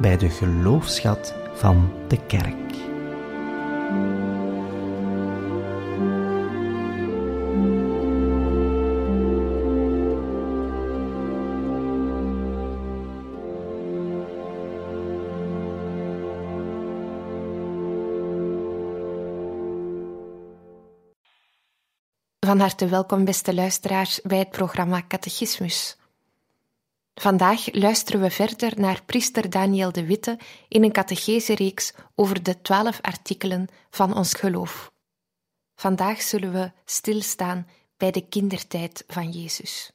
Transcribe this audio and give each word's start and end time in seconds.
bij 0.00 0.16
de 0.16 0.28
geloofschat 0.28 1.34
van 1.54 1.92
de 2.08 2.26
kerk. 2.26 2.54
Van 22.46 22.60
harte 22.60 22.86
welkom, 22.86 23.24
beste 23.24 23.54
luisteraars, 23.54 24.20
bij 24.22 24.38
het 24.38 24.50
programma 24.50 25.02
Catechismus. 25.08 25.96
Vandaag 27.20 27.72
luisteren 27.72 28.20
we 28.20 28.30
verder 28.30 28.80
naar 28.80 29.02
priester 29.06 29.50
Daniel 29.50 29.92
de 29.92 30.06
Witte 30.06 30.38
in 30.68 30.82
een 30.82 30.92
catechese-reeks 30.92 31.92
over 32.14 32.42
de 32.42 32.60
twaalf 32.62 33.00
artikelen 33.00 33.68
van 33.90 34.14
ons 34.14 34.34
geloof. 34.34 34.92
Vandaag 35.74 36.22
zullen 36.22 36.52
we 36.52 36.72
stilstaan 36.84 37.66
bij 37.96 38.10
de 38.10 38.28
kindertijd 38.28 39.04
van 39.06 39.30
Jezus. 39.30 39.90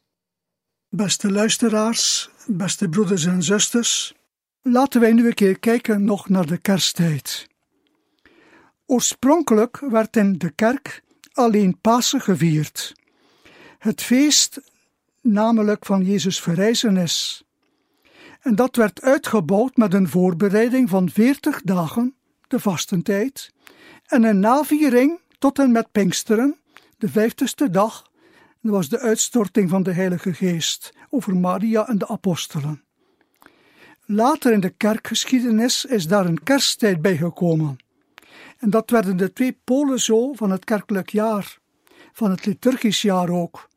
Beste 0.89 1.31
luisteraars, 1.31 2.29
beste 2.47 2.89
broeders 2.89 3.25
en 3.25 3.43
zusters, 3.43 4.13
laten 4.61 5.01
wij 5.01 5.13
nu 5.13 5.27
een 5.27 5.33
keer 5.33 5.59
kijken 5.59 6.03
nog 6.03 6.29
naar 6.29 6.45
de 6.45 6.57
kersttijd. 6.57 7.47
Oorspronkelijk 8.85 9.79
werd 9.79 10.15
in 10.15 10.37
de 10.37 10.49
kerk 10.49 11.03
alleen 11.33 11.79
Pasen 11.81 12.21
gevierd. 12.21 12.93
Het 13.77 14.01
feest 14.01 14.70
namelijk 15.21 15.85
van 15.85 16.03
Jezus 16.03 16.41
verrijzenis. 16.41 17.43
En 18.41 18.55
dat 18.55 18.75
werd 18.75 19.01
uitgebouwd 19.01 19.77
met 19.77 19.93
een 19.93 20.07
voorbereiding 20.07 20.89
van 20.89 21.09
veertig 21.09 21.61
dagen, 21.61 22.15
de 22.47 22.59
vastentijd, 22.59 23.53
en 24.05 24.23
een 24.23 24.39
naviering 24.39 25.19
tot 25.39 25.59
en 25.59 25.71
met 25.71 25.91
Pinksteren, 25.91 26.55
de 26.97 27.09
vijftigste 27.09 27.69
dag, 27.69 28.09
dat 28.61 28.71
was 28.71 28.89
de 28.89 28.99
uitstorting 28.99 29.69
van 29.69 29.83
de 29.83 29.93
Heilige 29.93 30.33
Geest 30.33 30.93
over 31.09 31.37
Maria 31.37 31.87
en 31.87 31.97
de 31.97 32.07
apostelen. 32.07 32.83
Later 34.05 34.51
in 34.51 34.59
de 34.59 34.69
kerkgeschiedenis 34.69 35.85
is 35.85 36.07
daar 36.07 36.25
een 36.25 36.43
kersttijd 36.43 37.01
bij 37.01 37.17
gekomen. 37.17 37.77
En 38.57 38.69
dat 38.69 38.89
werden 38.89 39.17
de 39.17 39.33
twee 39.33 39.59
polen 39.63 39.99
zo 39.99 40.33
van 40.33 40.51
het 40.51 40.63
kerkelijk 40.63 41.09
jaar, 41.09 41.57
van 42.13 42.29
het 42.29 42.45
liturgisch 42.45 43.01
jaar 43.01 43.29
ook. 43.29 43.69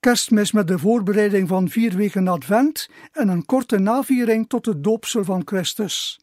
Kerstmis 0.00 0.52
met 0.52 0.68
de 0.68 0.78
voorbereiding 0.78 1.48
van 1.48 1.68
vier 1.68 1.96
weken 1.96 2.28
advent 2.28 2.88
en 3.12 3.28
een 3.28 3.46
korte 3.46 3.78
naviering 3.78 4.48
tot 4.48 4.66
het 4.66 4.84
doopsel 4.84 5.24
van 5.24 5.42
Christus. 5.44 6.20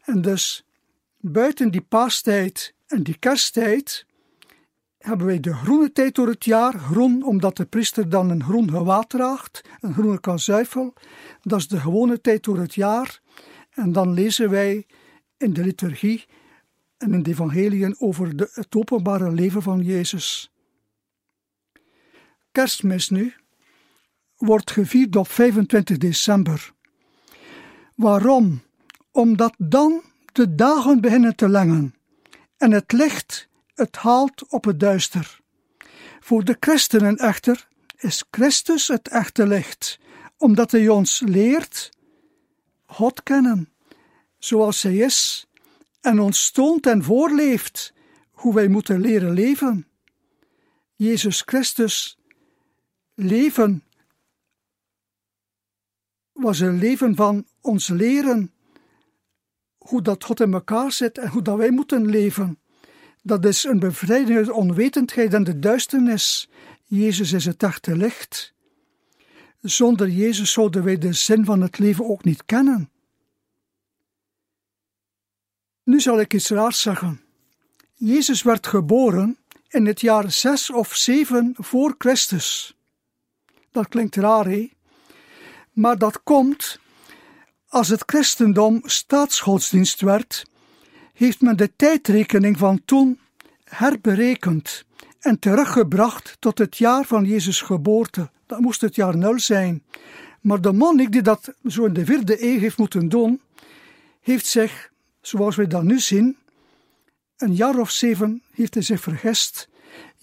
En 0.00 0.20
dus, 0.20 0.64
buiten 1.18 1.70
die 1.70 1.80
paastijd 1.80 2.74
en 2.86 3.02
die 3.02 3.18
kersttijd, 3.18 4.06
hebben 4.98 5.26
wij 5.26 5.40
de 5.40 5.54
groene 5.54 5.92
tijd 5.92 6.14
door 6.14 6.28
het 6.28 6.44
jaar, 6.44 6.78
groen 6.78 7.22
omdat 7.22 7.56
de 7.56 7.64
priester 7.64 8.08
dan 8.08 8.30
een 8.30 8.44
groen 8.44 8.70
gewaad 8.70 9.08
draagt, 9.08 9.60
een 9.80 9.92
groene 9.92 10.20
kazuifel, 10.20 10.92
dat 11.42 11.58
is 11.58 11.68
de 11.68 11.80
gewone 11.80 12.20
tijd 12.20 12.44
door 12.44 12.58
het 12.58 12.74
jaar. 12.74 13.20
En 13.70 13.92
dan 13.92 14.12
lezen 14.12 14.50
wij 14.50 14.86
in 15.36 15.52
de 15.52 15.62
liturgie 15.62 16.26
en 16.96 17.14
in 17.14 17.22
de 17.22 17.30
evangeliën 17.30 17.96
over 17.98 18.36
de, 18.36 18.50
het 18.52 18.74
openbare 18.74 19.32
leven 19.32 19.62
van 19.62 19.82
Jezus. 19.82 20.52
Kerstmis 22.52 23.08
nu 23.08 23.34
wordt 24.36 24.70
gevierd 24.70 25.16
op 25.16 25.28
25 25.28 25.98
december. 25.98 26.72
Waarom? 27.94 28.62
Omdat 29.10 29.54
dan 29.58 30.02
de 30.32 30.54
dagen 30.54 31.00
beginnen 31.00 31.36
te 31.36 31.48
lengen 31.48 31.94
en 32.56 32.70
het 32.70 32.92
licht 32.92 33.48
het 33.74 33.96
haalt 33.96 34.48
op 34.48 34.64
het 34.64 34.80
duister. 34.80 35.40
Voor 36.20 36.44
de 36.44 36.56
christenen 36.60 37.16
echter 37.16 37.68
is 37.98 38.24
Christus 38.30 38.88
het 38.88 39.08
echte 39.08 39.46
licht, 39.46 39.98
omdat 40.36 40.70
hij 40.70 40.88
ons 40.88 41.22
leert 41.26 41.90
God 42.86 43.22
kennen, 43.22 43.72
zoals 44.38 44.82
hij 44.82 44.96
is, 44.96 45.46
en 46.00 46.20
ons 46.20 46.50
toont 46.50 46.86
en 46.86 47.02
voorleeft 47.02 47.92
hoe 48.30 48.54
wij 48.54 48.68
moeten 48.68 49.00
leren 49.00 49.32
leven. 49.32 49.86
Jezus 50.96 51.42
Christus 51.46 52.18
leven 53.14 53.84
was 56.32 56.60
een 56.60 56.78
leven 56.78 57.14
van 57.14 57.46
ons 57.60 57.88
leren 57.88 58.52
hoe 59.78 60.02
dat 60.02 60.24
God 60.24 60.40
in 60.40 60.52
elkaar 60.52 60.92
zit 60.92 61.18
en 61.18 61.28
hoe 61.28 61.42
dat 61.42 61.56
wij 61.56 61.70
moeten 61.70 62.06
leven. 62.06 62.58
Dat 63.22 63.44
is 63.44 63.64
een 63.64 63.78
bevrijding 63.78 64.38
uit 64.38 64.50
onwetendheid 64.50 65.34
en 65.34 65.44
de 65.44 65.58
duisternis. 65.58 66.48
Jezus 66.84 67.32
is 67.32 67.44
het 67.44 67.62
echte 67.62 67.96
licht. 67.96 68.54
Zonder 69.60 70.08
Jezus 70.08 70.52
zouden 70.52 70.84
wij 70.84 70.98
de 70.98 71.12
zin 71.12 71.44
van 71.44 71.60
het 71.60 71.78
leven 71.78 72.08
ook 72.08 72.24
niet 72.24 72.44
kennen. 72.44 72.90
Nu 75.84 76.00
zal 76.00 76.20
ik 76.20 76.34
iets 76.34 76.48
raars 76.48 76.80
zeggen. 76.80 77.20
Jezus 77.94 78.42
werd 78.42 78.66
geboren 78.66 79.38
in 79.68 79.86
het 79.86 80.00
jaar 80.00 80.32
6 80.32 80.70
of 80.70 80.94
7 80.94 81.54
voor 81.58 81.94
Christus. 81.98 82.76
Dat 83.72 83.88
klinkt 83.88 84.16
raar, 84.16 84.46
hè? 84.46 84.70
Maar 85.72 85.98
dat 85.98 86.22
komt 86.22 86.80
als 87.68 87.88
het 87.88 88.02
christendom 88.06 88.80
staatsgodsdienst 88.84 90.00
werd, 90.00 90.44
heeft 91.12 91.40
men 91.40 91.56
de 91.56 91.76
tijdrekening 91.76 92.58
van 92.58 92.84
toen 92.84 93.20
herberekend 93.64 94.84
en 95.20 95.38
teruggebracht 95.38 96.36
tot 96.38 96.58
het 96.58 96.76
jaar 96.76 97.04
van 97.04 97.24
Jezus' 97.24 97.60
geboorte. 97.60 98.30
Dat 98.46 98.60
moest 98.60 98.80
het 98.80 98.94
jaar 98.94 99.16
nul 99.16 99.38
zijn. 99.38 99.82
Maar 100.40 100.60
de 100.60 100.72
monnik 100.72 101.12
die 101.12 101.22
dat 101.22 101.54
zo 101.66 101.84
in 101.84 101.92
de 101.92 102.04
vierde 102.04 102.44
eeuw 102.44 102.58
heeft 102.58 102.78
moeten 102.78 103.08
doen, 103.08 103.40
heeft 104.20 104.46
zich, 104.46 104.90
zoals 105.20 105.56
we 105.56 105.66
dat 105.66 105.82
nu 105.82 106.00
zien, 106.00 106.36
een 107.36 107.54
jaar 107.54 107.78
of 107.78 107.90
zeven 107.90 108.42
heeft 108.52 108.74
hij 108.74 108.82
zich 108.82 109.00
vergist 109.00 109.68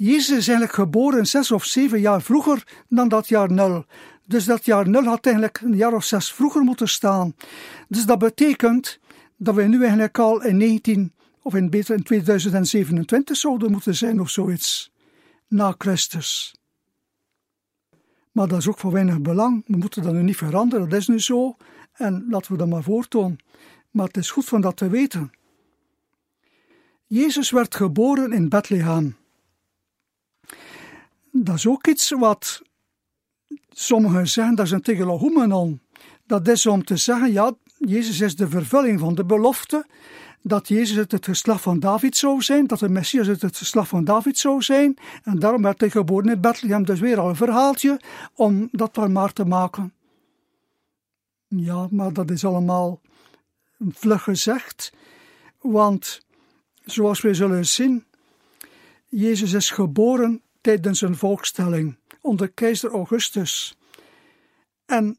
Jezus 0.01 0.37
is 0.37 0.47
eigenlijk 0.47 0.73
geboren 0.73 1.27
zes 1.27 1.51
of 1.51 1.65
zeven 1.65 1.99
jaar 1.99 2.21
vroeger 2.21 2.83
dan 2.87 3.07
dat 3.07 3.27
jaar 3.27 3.51
nul. 3.51 3.85
Dus 4.25 4.45
dat 4.45 4.65
jaar 4.65 4.89
nul 4.89 5.03
had 5.03 5.25
eigenlijk 5.25 5.59
een 5.61 5.75
jaar 5.75 5.93
of 5.93 6.03
zes 6.03 6.33
vroeger 6.33 6.61
moeten 6.61 6.87
staan. 6.87 7.35
Dus 7.87 8.05
dat 8.05 8.19
betekent 8.19 8.99
dat 9.37 9.55
wij 9.55 9.67
nu 9.67 9.79
eigenlijk 9.81 10.19
al 10.19 10.43
in 10.43 10.57
19 10.57 11.13
of 11.41 11.55
in, 11.55 11.69
beter 11.69 11.95
in 11.95 12.03
2027 12.03 13.37
zouden 13.37 13.71
moeten 13.71 13.95
zijn 13.95 14.19
of 14.19 14.29
zoiets. 14.29 14.91
Na 15.47 15.75
Christus. 15.77 16.55
Maar 18.31 18.47
dat 18.47 18.59
is 18.59 18.67
ook 18.67 18.79
van 18.79 18.91
weinig 18.91 19.21
belang. 19.21 19.63
We 19.67 19.77
moeten 19.77 20.03
dat 20.03 20.13
nu 20.13 20.21
niet 20.21 20.37
veranderen. 20.37 20.89
Dat 20.89 20.99
is 20.99 21.07
nu 21.07 21.19
zo. 21.19 21.55
En 21.93 22.25
laten 22.29 22.51
we 22.51 22.57
dat 22.57 22.67
maar 22.67 22.83
voortdoen. 22.83 23.39
Maar 23.91 24.07
het 24.07 24.17
is 24.17 24.31
goed 24.31 24.45
van 24.45 24.61
dat 24.61 24.77
te 24.77 24.89
weten. 24.89 25.31
Jezus 27.05 27.51
werd 27.51 27.75
geboren 27.75 28.31
in 28.31 28.49
Bethlehem 28.49 29.18
dat 31.31 31.55
is 31.55 31.67
ook 31.67 31.87
iets 31.87 32.09
wat 32.09 32.61
sommigen 33.69 34.27
zeggen, 34.27 34.55
dat 34.55 34.65
is 34.65 34.71
een 34.71 34.81
tegelohumenon. 34.81 35.81
Dat 36.25 36.47
is 36.47 36.65
om 36.65 36.83
te 36.83 36.97
zeggen, 36.97 37.31
ja, 37.31 37.53
Jezus 37.77 38.21
is 38.21 38.35
de 38.35 38.49
vervulling 38.49 38.99
van 38.99 39.15
de 39.15 39.25
belofte, 39.25 39.85
dat 40.41 40.67
Jezus 40.67 40.97
uit 40.97 41.11
het 41.11 41.25
geslacht 41.25 41.61
van 41.61 41.79
David 41.79 42.17
zou 42.17 42.41
zijn, 42.41 42.67
dat 42.67 42.79
de 42.79 42.89
Messias 42.89 43.27
uit 43.27 43.41
het 43.41 43.57
geslacht 43.57 43.89
van 43.89 44.03
David 44.03 44.37
zou 44.37 44.61
zijn, 44.61 44.97
en 45.23 45.39
daarom 45.39 45.61
werd 45.61 45.79
hij 45.79 45.89
geboren 45.89 46.29
in 46.29 46.41
Bethlehem. 46.41 46.85
Dus 46.85 46.99
weer 46.99 47.19
al 47.19 47.29
een 47.29 47.35
verhaaltje 47.35 47.99
om 48.33 48.69
dat 48.71 48.95
maar 48.95 49.11
maar 49.11 49.33
te 49.33 49.45
maken. 49.45 49.93
Ja, 51.47 51.87
maar 51.91 52.13
dat 52.13 52.31
is 52.31 52.45
allemaal 52.45 53.01
vlug 53.89 54.23
gezegd, 54.23 54.93
want 55.61 56.25
zoals 56.83 57.21
we 57.21 57.33
zullen 57.33 57.65
zien, 57.65 58.05
Jezus 59.07 59.53
is 59.53 59.71
geboren 59.71 60.41
tijdens 60.61 61.01
een 61.01 61.15
volkstelling 61.15 61.97
onder 62.21 62.49
keizer 62.49 62.91
Augustus. 62.91 63.77
En 64.85 65.17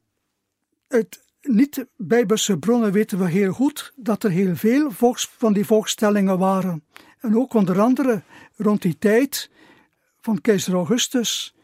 het 0.89 1.25
niet-Bijbelse 1.43 2.59
bronnen 2.59 2.93
weten 2.93 3.19
we 3.19 3.29
heel 3.29 3.53
goed 3.53 3.93
dat 3.97 4.25
er 4.25 4.31
heel 4.31 4.57
veel 4.57 4.91
volks, 4.91 5.31
van 5.37 5.53
die 5.53 5.67
volkstellingen 5.67 6.39
waren. 6.39 6.85
En 7.21 7.37
ook 7.37 7.55
onder 7.55 7.81
andere 7.81 8.23
rond 8.57 8.83
die 8.83 8.99
tijd 8.99 9.51
van 10.21 10.41
keizer 10.41 10.75
Augustus. 10.75 11.55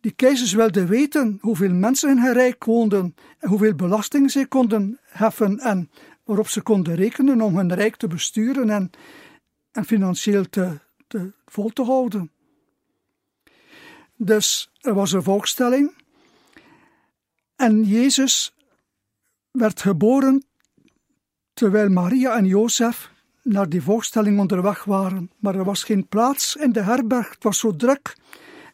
Die 0.00 0.12
keizers 0.12 0.52
wilden 0.52 0.86
weten 0.86 1.38
hoeveel 1.40 1.72
mensen 1.72 2.10
in 2.10 2.18
hun 2.18 2.32
rijk 2.32 2.64
woonden 2.64 3.14
en 3.38 3.48
hoeveel 3.48 3.74
belasting 3.74 4.30
zij 4.30 4.46
konden 4.46 4.98
heffen 5.02 5.58
en 5.58 5.90
waarop 6.24 6.48
ze 6.48 6.60
konden 6.60 6.94
rekenen 6.94 7.40
om 7.40 7.56
hun 7.56 7.74
rijk 7.74 7.96
te 7.96 8.06
besturen 8.06 8.70
en, 8.70 8.90
en 9.72 9.84
financieel 9.84 10.48
te, 10.48 10.78
te, 11.06 11.32
vol 11.46 11.68
te 11.68 11.82
houden. 11.82 12.30
Dus 14.20 14.70
er 14.80 14.94
was 14.94 15.12
een 15.12 15.22
volkstelling 15.22 15.94
en 17.56 17.84
Jezus 17.84 18.54
werd 19.50 19.80
geboren 19.80 20.44
terwijl 21.52 21.88
Maria 21.88 22.36
en 22.36 22.44
Jozef 22.44 23.10
naar 23.42 23.68
die 23.68 23.82
volkstelling 23.82 24.38
onderweg 24.38 24.84
waren. 24.84 25.30
Maar 25.38 25.54
er 25.54 25.64
was 25.64 25.84
geen 25.84 26.08
plaats 26.08 26.56
in 26.56 26.72
de 26.72 26.82
herberg, 26.82 27.28
het 27.28 27.42
was 27.42 27.58
zo 27.58 27.76
druk. 27.76 28.16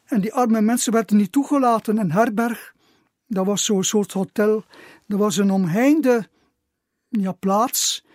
En 0.05 0.21
die 0.21 0.33
arme 0.33 0.61
mensen 0.61 0.93
werden 0.93 1.17
niet 1.17 1.31
toegelaten. 1.31 1.97
Een 1.97 2.11
herberg, 2.11 2.73
dat 3.27 3.45
was 3.45 3.65
zo'n 3.65 3.83
soort 3.83 4.11
hotel. 4.11 4.65
Dat 5.07 5.19
was 5.19 5.37
een 5.37 5.51
omheinde 5.51 6.27
ja, 7.09 7.31
plaats 7.31 8.05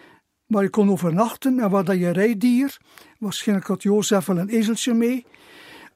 waar 0.47 0.63
je 0.63 0.71
kon 0.71 0.91
overnachten 0.91 1.61
en 1.61 1.71
waar 1.71 1.85
dat 1.85 1.99
je 1.99 2.11
rijdier, 2.11 2.77
waarschijnlijk 3.19 3.69
had 3.69 3.83
Jozef 3.83 4.27
wel 4.27 4.39
een 4.39 4.49
ezeltje 4.49 4.95
mee, 4.95 5.27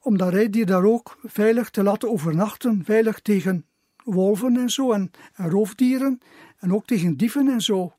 om 0.05 0.17
dat 0.17 0.33
rijdier 0.33 0.65
daar 0.65 0.83
ook 0.83 1.17
veilig 1.23 1.69
te 1.69 1.83
laten 1.83 2.09
overnachten, 2.09 2.81
veilig 2.83 3.19
tegen 3.19 3.65
wolven 4.03 4.57
en 4.57 4.69
zo 4.69 4.91
en, 4.91 5.11
en 5.33 5.49
roofdieren 5.49 6.19
en 6.59 6.73
ook 6.73 6.85
tegen 6.85 7.17
dieven 7.17 7.47
en 7.47 7.61
zo. 7.61 7.93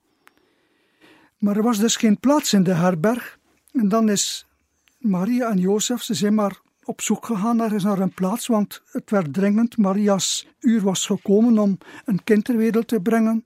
Maar 1.38 1.56
er 1.56 1.62
was 1.62 1.78
dus 1.78 1.96
geen 1.96 2.20
plaats 2.20 2.52
in 2.52 2.62
de 2.62 2.74
herberg. 2.74 3.38
En 3.72 3.88
dan 3.88 4.08
is 4.08 4.46
Maria 4.98 5.50
en 5.50 5.58
Jozef, 5.58 6.02
ze 6.02 6.14
zijn 6.14 6.34
maar 6.34 6.60
op 6.84 7.00
zoek 7.00 7.26
gegaan 7.26 7.56
naar, 7.56 7.82
naar 7.82 7.98
een 7.98 8.14
plaats, 8.14 8.46
want 8.46 8.82
het 8.90 9.10
werd 9.10 9.32
dringend. 9.32 9.76
Maria's 9.76 10.48
uur 10.60 10.82
was 10.82 11.06
gekomen 11.06 11.58
om 11.58 11.78
een 12.04 12.24
kind 12.24 12.44
ter 12.44 12.56
wereld 12.56 12.88
te 12.88 13.00
brengen. 13.00 13.44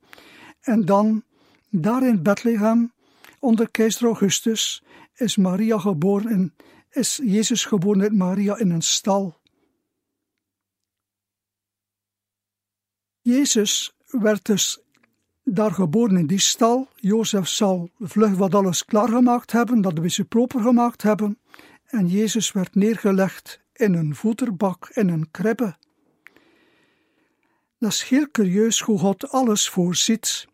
En 0.60 0.84
dan, 0.84 1.22
daar 1.70 2.06
in 2.06 2.22
Bethlehem, 2.22 2.92
onder 3.38 3.70
keizer 3.70 4.06
Augustus, 4.06 4.82
is 5.14 5.36
Maria 5.36 5.78
geboren 5.78 6.30
en 6.30 6.54
is 6.90 7.20
Jezus 7.22 7.64
geboren 7.64 8.02
uit 8.02 8.12
Maria 8.12 8.56
in 8.56 8.70
een 8.70 8.82
stal. 8.82 9.38
Jezus 13.20 13.96
werd 14.06 14.44
dus 14.44 14.80
daar 15.44 15.72
geboren 15.72 16.16
in 16.16 16.26
die 16.26 16.38
stal. 16.38 16.88
Jozef 16.94 17.48
zal 17.48 17.90
vlug 17.98 18.36
wat 18.36 18.54
alles 18.54 18.84
klaargemaakt 18.84 19.52
hebben, 19.52 19.80
dat 19.80 19.98
we 19.98 20.08
ze 20.08 20.24
proper 20.24 20.60
gemaakt 20.60 21.02
hebben. 21.02 21.38
En 21.84 22.06
Jezus 22.06 22.52
werd 22.52 22.74
neergelegd 22.74 23.60
in 23.72 23.94
een 23.94 24.14
voederbak, 24.14 24.88
in 24.88 25.08
een 25.08 25.30
kribbe. 25.30 25.76
Dat 27.78 27.92
is 27.92 28.02
heel 28.02 28.30
curieus 28.30 28.80
hoe 28.80 28.98
God 28.98 29.30
alles 29.30 29.68
voorziet. 29.68 30.48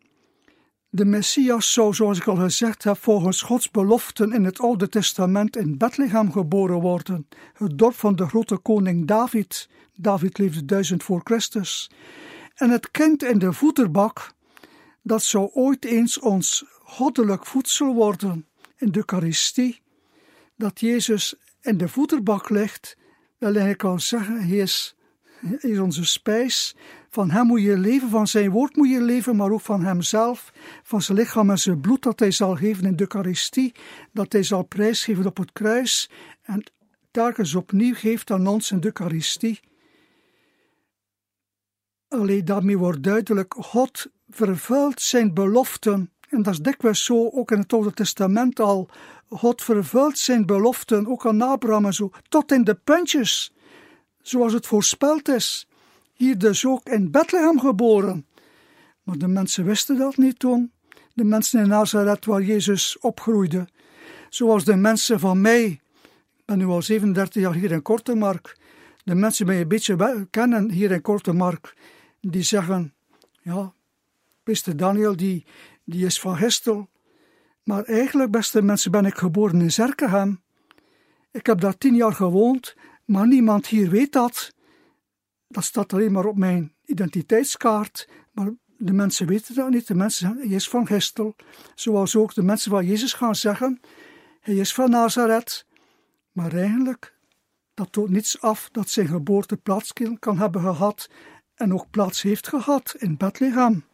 De 0.89 1.05
Messias 1.05 1.73
zou, 1.73 1.93
zoals 1.93 2.17
ik 2.17 2.27
al 2.27 2.35
gezegd 2.35 2.83
heb, 2.83 2.97
volgens 2.97 3.41
Gods 3.41 3.71
beloften 3.71 4.33
in 4.33 4.43
het 4.43 4.59
Oude 4.59 4.89
Testament 4.89 5.55
in 5.55 5.77
Bethlehem 5.77 6.31
geboren 6.31 6.79
worden, 6.79 7.27
het 7.53 7.77
dorp 7.77 7.95
van 7.95 8.15
de 8.15 8.27
grote 8.27 8.57
koning 8.57 9.07
David. 9.07 9.69
David 9.95 10.37
leefde 10.37 10.65
duizend 10.65 11.03
voor 11.03 11.21
Christus. 11.23 11.91
En 12.55 12.69
het 12.69 12.91
kind 12.91 13.23
in 13.23 13.39
de 13.39 13.53
voederbak, 13.53 14.31
dat 15.01 15.23
zou 15.23 15.49
ooit 15.53 15.85
eens 15.85 16.19
ons 16.19 16.65
goddelijk 16.83 17.45
voedsel 17.45 17.93
worden 17.93 18.47
in 18.77 18.91
de 18.91 18.97
Eucharistie, 18.97 19.81
dat 20.55 20.79
Jezus 20.79 21.35
in 21.61 21.77
de 21.77 21.87
voederbak 21.87 22.49
ligt, 22.49 22.97
wel 23.37 23.55
ik 23.55 23.77
kan 23.77 23.99
zeggen, 23.99 24.47
hij 24.47 24.57
is, 24.57 24.95
hij 25.39 25.69
is 25.69 25.79
onze 25.79 26.05
spijs, 26.05 26.75
van 27.17 27.31
hem 27.31 27.45
moet 27.45 27.61
je 27.61 27.77
leven, 27.77 28.09
van 28.09 28.27
zijn 28.27 28.49
woord 28.49 28.75
moet 28.75 28.89
je 28.89 29.01
leven, 29.01 29.35
maar 29.35 29.51
ook 29.51 29.61
van 29.61 29.83
hemzelf, 29.83 30.53
van 30.83 31.01
zijn 31.01 31.17
lichaam 31.17 31.49
en 31.49 31.57
zijn 31.57 31.81
bloed 31.81 32.03
dat 32.03 32.19
hij 32.19 32.31
zal 32.31 32.55
geven 32.55 32.85
in 32.85 32.95
de 32.95 33.01
Eucharistie, 33.01 33.73
dat 34.11 34.31
hij 34.31 34.43
zal 34.43 34.63
prijsgeven 34.63 35.25
op 35.25 35.37
het 35.37 35.51
kruis 35.51 36.09
en 36.41 36.63
telkens 37.11 37.55
opnieuw 37.55 37.93
geeft 37.93 38.31
aan 38.31 38.47
ons 38.47 38.71
in 38.71 38.79
de 38.79 38.85
Eucharistie. 38.85 39.59
Alleen 42.07 42.45
daarmee 42.45 42.77
wordt 42.77 43.03
duidelijk, 43.03 43.55
God 43.59 44.07
vervult 44.29 45.01
zijn 45.01 45.33
beloften. 45.33 46.11
En 46.29 46.43
dat 46.43 46.53
is 46.53 46.59
dikwijls 46.59 47.05
zo, 47.05 47.29
ook 47.29 47.51
in 47.51 47.59
het 47.59 47.73
Oude 47.73 47.93
Testament 47.93 48.59
al. 48.59 48.89
God 49.29 49.63
vervult 49.63 50.17
zijn 50.17 50.45
beloften, 50.45 51.07
ook 51.07 51.25
aan 51.25 51.41
Abraham 51.41 51.85
en 51.85 51.93
zo, 51.93 52.11
tot 52.29 52.51
in 52.51 52.63
de 52.63 52.75
puntjes, 52.75 53.51
zoals 54.21 54.53
het 54.53 54.67
voorspeld 54.67 55.27
is. 55.27 55.67
Hier 56.17 56.37
dus 56.37 56.65
ook 56.65 56.89
in 56.89 57.11
Bethlehem 57.11 57.59
geboren. 57.59 58.25
Maar 59.03 59.17
de 59.17 59.27
mensen 59.27 59.65
wisten 59.65 59.97
dat 59.97 60.17
niet 60.17 60.39
toen. 60.39 60.71
De 61.13 61.23
mensen 61.23 61.61
in 61.61 61.67
Nazareth 61.67 62.25
waar 62.25 62.41
Jezus 62.41 62.99
opgroeide. 62.99 63.67
Zoals 64.29 64.63
de 64.63 64.75
mensen 64.75 65.19
van 65.19 65.41
mij. 65.41 65.65
Ik 66.37 66.45
ben 66.45 66.57
nu 66.57 66.65
al 66.65 66.81
37 66.81 67.41
jaar 67.41 67.53
hier 67.53 67.71
in 67.71 67.81
Kortemark. 67.81 68.57
De 69.03 69.15
mensen 69.15 69.45
die 69.45 69.53
mij 69.53 69.63
een 69.63 69.67
beetje 69.67 70.27
kennen 70.29 70.71
hier 70.71 70.91
in 70.91 71.01
Kortemark 71.01 71.75
die 72.21 72.43
zeggen, 72.43 72.93
ja, 73.41 73.73
beste 74.43 74.75
Daniel, 74.75 75.15
die, 75.15 75.45
die 75.83 76.05
is 76.05 76.19
van 76.19 76.37
Gestel. 76.37 76.89
Maar 77.63 77.83
eigenlijk, 77.83 78.31
beste 78.31 78.61
mensen, 78.61 78.91
ben 78.91 79.05
ik 79.05 79.15
geboren 79.15 79.61
in 79.61 79.71
Zerkenhem. 79.71 80.41
Ik 81.31 81.45
heb 81.45 81.59
daar 81.59 81.77
tien 81.77 81.95
jaar 81.95 82.13
gewoond, 82.13 82.75
maar 83.05 83.27
niemand 83.27 83.67
hier 83.67 83.89
weet 83.89 84.11
dat. 84.11 84.55
Dat 85.47 85.63
staat 85.63 85.93
alleen 85.93 86.11
maar 86.11 86.25
op 86.25 86.37
mijn 86.37 86.73
identiteitskaart, 86.85 88.09
maar 88.31 88.51
de 88.77 88.93
mensen 88.93 89.27
weten 89.27 89.55
dat 89.55 89.69
niet. 89.69 89.87
De 89.87 89.95
mensen 89.95 90.27
zeggen, 90.27 90.47
hij 90.47 90.55
is 90.55 90.69
van 90.69 90.87
Gestel. 90.87 91.35
Zoals 91.75 92.15
ook 92.15 92.33
de 92.33 92.43
mensen 92.43 92.71
van 92.71 92.85
Jezus 92.85 93.13
gaan 93.13 93.35
zeggen, 93.35 93.79
hij 94.39 94.55
is 94.55 94.73
van 94.73 94.89
Nazareth. 94.89 95.65
Maar 96.31 96.53
eigenlijk, 96.53 97.15
dat 97.73 97.91
toont 97.91 98.09
niets 98.09 98.41
af 98.41 98.69
dat 98.71 98.89
zijn 98.89 99.07
geboorte 99.07 99.57
plaats 99.57 99.93
kan 100.19 100.37
hebben 100.37 100.61
gehad 100.61 101.09
en 101.55 101.73
ook 101.73 101.89
plaats 101.89 102.21
heeft 102.21 102.47
gehad 102.47 102.95
in 102.97 103.17
Bethlehem. 103.17 103.85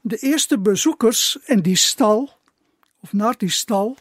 De 0.00 0.16
eerste 0.16 0.58
bezoekers 0.58 1.38
in 1.44 1.60
die 1.60 1.76
stal, 1.76 2.30
of 3.00 3.12
naar 3.12 3.36
die 3.36 3.50
stal, 3.50 3.96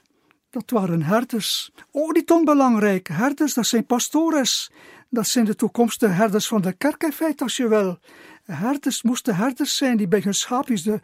dat 0.50 0.70
waren 0.70 1.02
herders. 1.02 1.72
Ook 1.92 2.14
niet 2.14 2.32
onbelangrijk. 2.32 3.08
Herders, 3.08 3.54
dat 3.54 3.66
zijn 3.66 3.86
pastores. 3.86 4.72
Dat 5.14 5.28
zijn 5.28 5.46
de 5.46 5.56
toekomstige 5.56 6.14
herders 6.14 6.48
van 6.48 6.62
de 6.62 6.74
kerk 6.74 7.04
in 7.04 7.12
feite, 7.12 7.44
als 7.44 7.58
je 7.58 7.68
wil. 7.68 8.00
Herders 8.44 9.02
moesten 9.02 9.36
herders 9.36 9.78
zijn 9.78 9.98
die 9.98 10.08
bij 10.08 10.20
hun 10.20 10.34
schaapjes 10.34 10.84
de, 10.84 11.00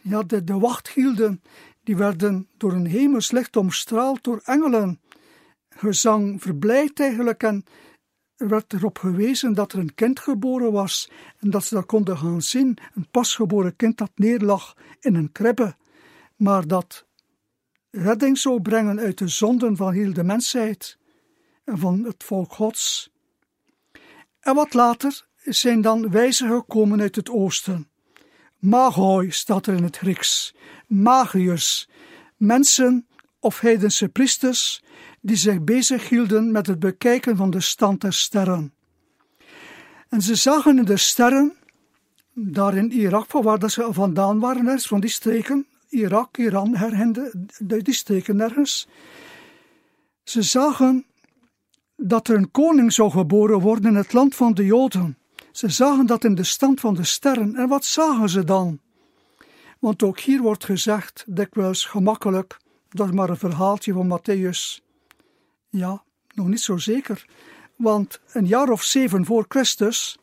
ja, 0.00 0.22
de, 0.22 0.44
de 0.44 0.58
wacht 0.58 0.88
hielden. 0.88 1.42
Die 1.82 1.96
werden 1.96 2.48
door 2.56 2.72
een 2.72 2.86
hemelslicht 2.86 3.56
omstraald 3.56 4.24
door 4.24 4.40
engelen. 4.44 5.00
Gezang 5.68 6.42
verblijft 6.42 7.00
eigenlijk 7.00 7.42
en 7.42 7.64
er 8.36 8.48
werd 8.48 8.72
erop 8.72 8.98
gewezen 8.98 9.54
dat 9.54 9.72
er 9.72 9.78
een 9.78 9.94
kind 9.94 10.20
geboren 10.20 10.72
was 10.72 11.10
en 11.38 11.50
dat 11.50 11.64
ze 11.64 11.74
dat 11.74 11.86
konden 11.86 12.18
gaan 12.18 12.42
zien, 12.42 12.78
een 12.94 13.08
pasgeboren 13.10 13.76
kind 13.76 13.98
dat 13.98 14.10
neerlag 14.14 14.76
in 15.00 15.14
een 15.14 15.32
kribbe, 15.32 15.76
maar 16.36 16.66
dat 16.66 17.06
redding 17.90 18.38
zou 18.38 18.60
brengen 18.60 18.98
uit 18.98 19.18
de 19.18 19.28
zonden 19.28 19.76
van 19.76 19.92
heel 19.92 20.12
de 20.12 20.24
mensheid 20.24 20.98
en 21.64 21.78
van 21.78 22.04
het 22.04 22.24
volk 22.24 22.52
Gods. 22.52 23.12
En 24.44 24.54
wat 24.54 24.74
later 24.74 25.26
zijn 25.44 25.80
dan 25.80 26.10
wijzen 26.10 26.48
gekomen 26.48 27.00
uit 27.00 27.16
het 27.16 27.30
oosten. 27.30 27.88
Magoi 28.58 29.30
staat 29.30 29.66
er 29.66 29.74
in 29.74 29.82
het 29.82 29.96
Grieks, 29.96 30.54
magiërs, 30.86 31.88
mensen 32.36 33.06
of 33.40 33.60
heidense 33.60 34.08
priesters 34.08 34.82
die 35.20 35.36
zich 35.36 35.64
bezig 35.64 36.08
hielden 36.08 36.52
met 36.52 36.66
het 36.66 36.78
bekijken 36.78 37.36
van 37.36 37.50
de 37.50 37.60
stand 37.60 38.00
der 38.00 38.12
sterren. 38.12 38.74
En 40.08 40.22
ze 40.22 40.34
zagen 40.34 40.78
in 40.78 40.84
de 40.84 40.96
sterren, 40.96 41.56
daar 42.34 42.76
in 42.76 42.92
Irak, 42.92 43.30
van 43.30 43.42
waar 43.42 43.70
ze 43.70 43.88
vandaan 43.90 44.40
waren, 44.40 44.80
van 44.80 45.00
die 45.00 45.10
streken, 45.10 45.66
Irak, 45.88 46.36
Iran, 46.36 46.76
herhende, 46.76 47.46
die 47.58 47.94
streken 47.94 48.40
ergens. 48.40 48.88
Ze 50.22 50.42
zagen 50.42 51.06
dat 51.96 52.28
er 52.28 52.36
een 52.36 52.50
koning 52.50 52.92
zou 52.92 53.10
geboren 53.10 53.60
worden 53.60 53.90
in 53.90 53.96
het 53.96 54.12
land 54.12 54.34
van 54.34 54.54
de 54.54 54.64
Joden. 54.64 55.18
Ze 55.52 55.68
zagen 55.68 56.06
dat 56.06 56.24
in 56.24 56.34
de 56.34 56.44
stand 56.44 56.80
van 56.80 56.94
de 56.94 57.04
sterren. 57.04 57.54
En 57.54 57.68
wat 57.68 57.84
zagen 57.84 58.28
ze 58.28 58.44
dan? 58.44 58.80
Want 59.78 60.02
ook 60.02 60.20
hier 60.20 60.42
wordt 60.42 60.64
gezegd, 60.64 61.24
dikwijls 61.26 61.84
gemakkelijk, 61.84 62.58
dat 62.88 63.06
is 63.06 63.14
maar 63.14 63.30
een 63.30 63.36
verhaaltje 63.36 63.92
van 63.92 64.18
Matthäus. 64.18 64.82
Ja, 65.68 66.02
nog 66.34 66.46
niet 66.46 66.60
zo 66.60 66.76
zeker, 66.76 67.26
want 67.76 68.20
een 68.32 68.46
jaar 68.46 68.68
of 68.68 68.82
zeven 68.82 69.24
voor 69.24 69.44
Christus 69.48 70.18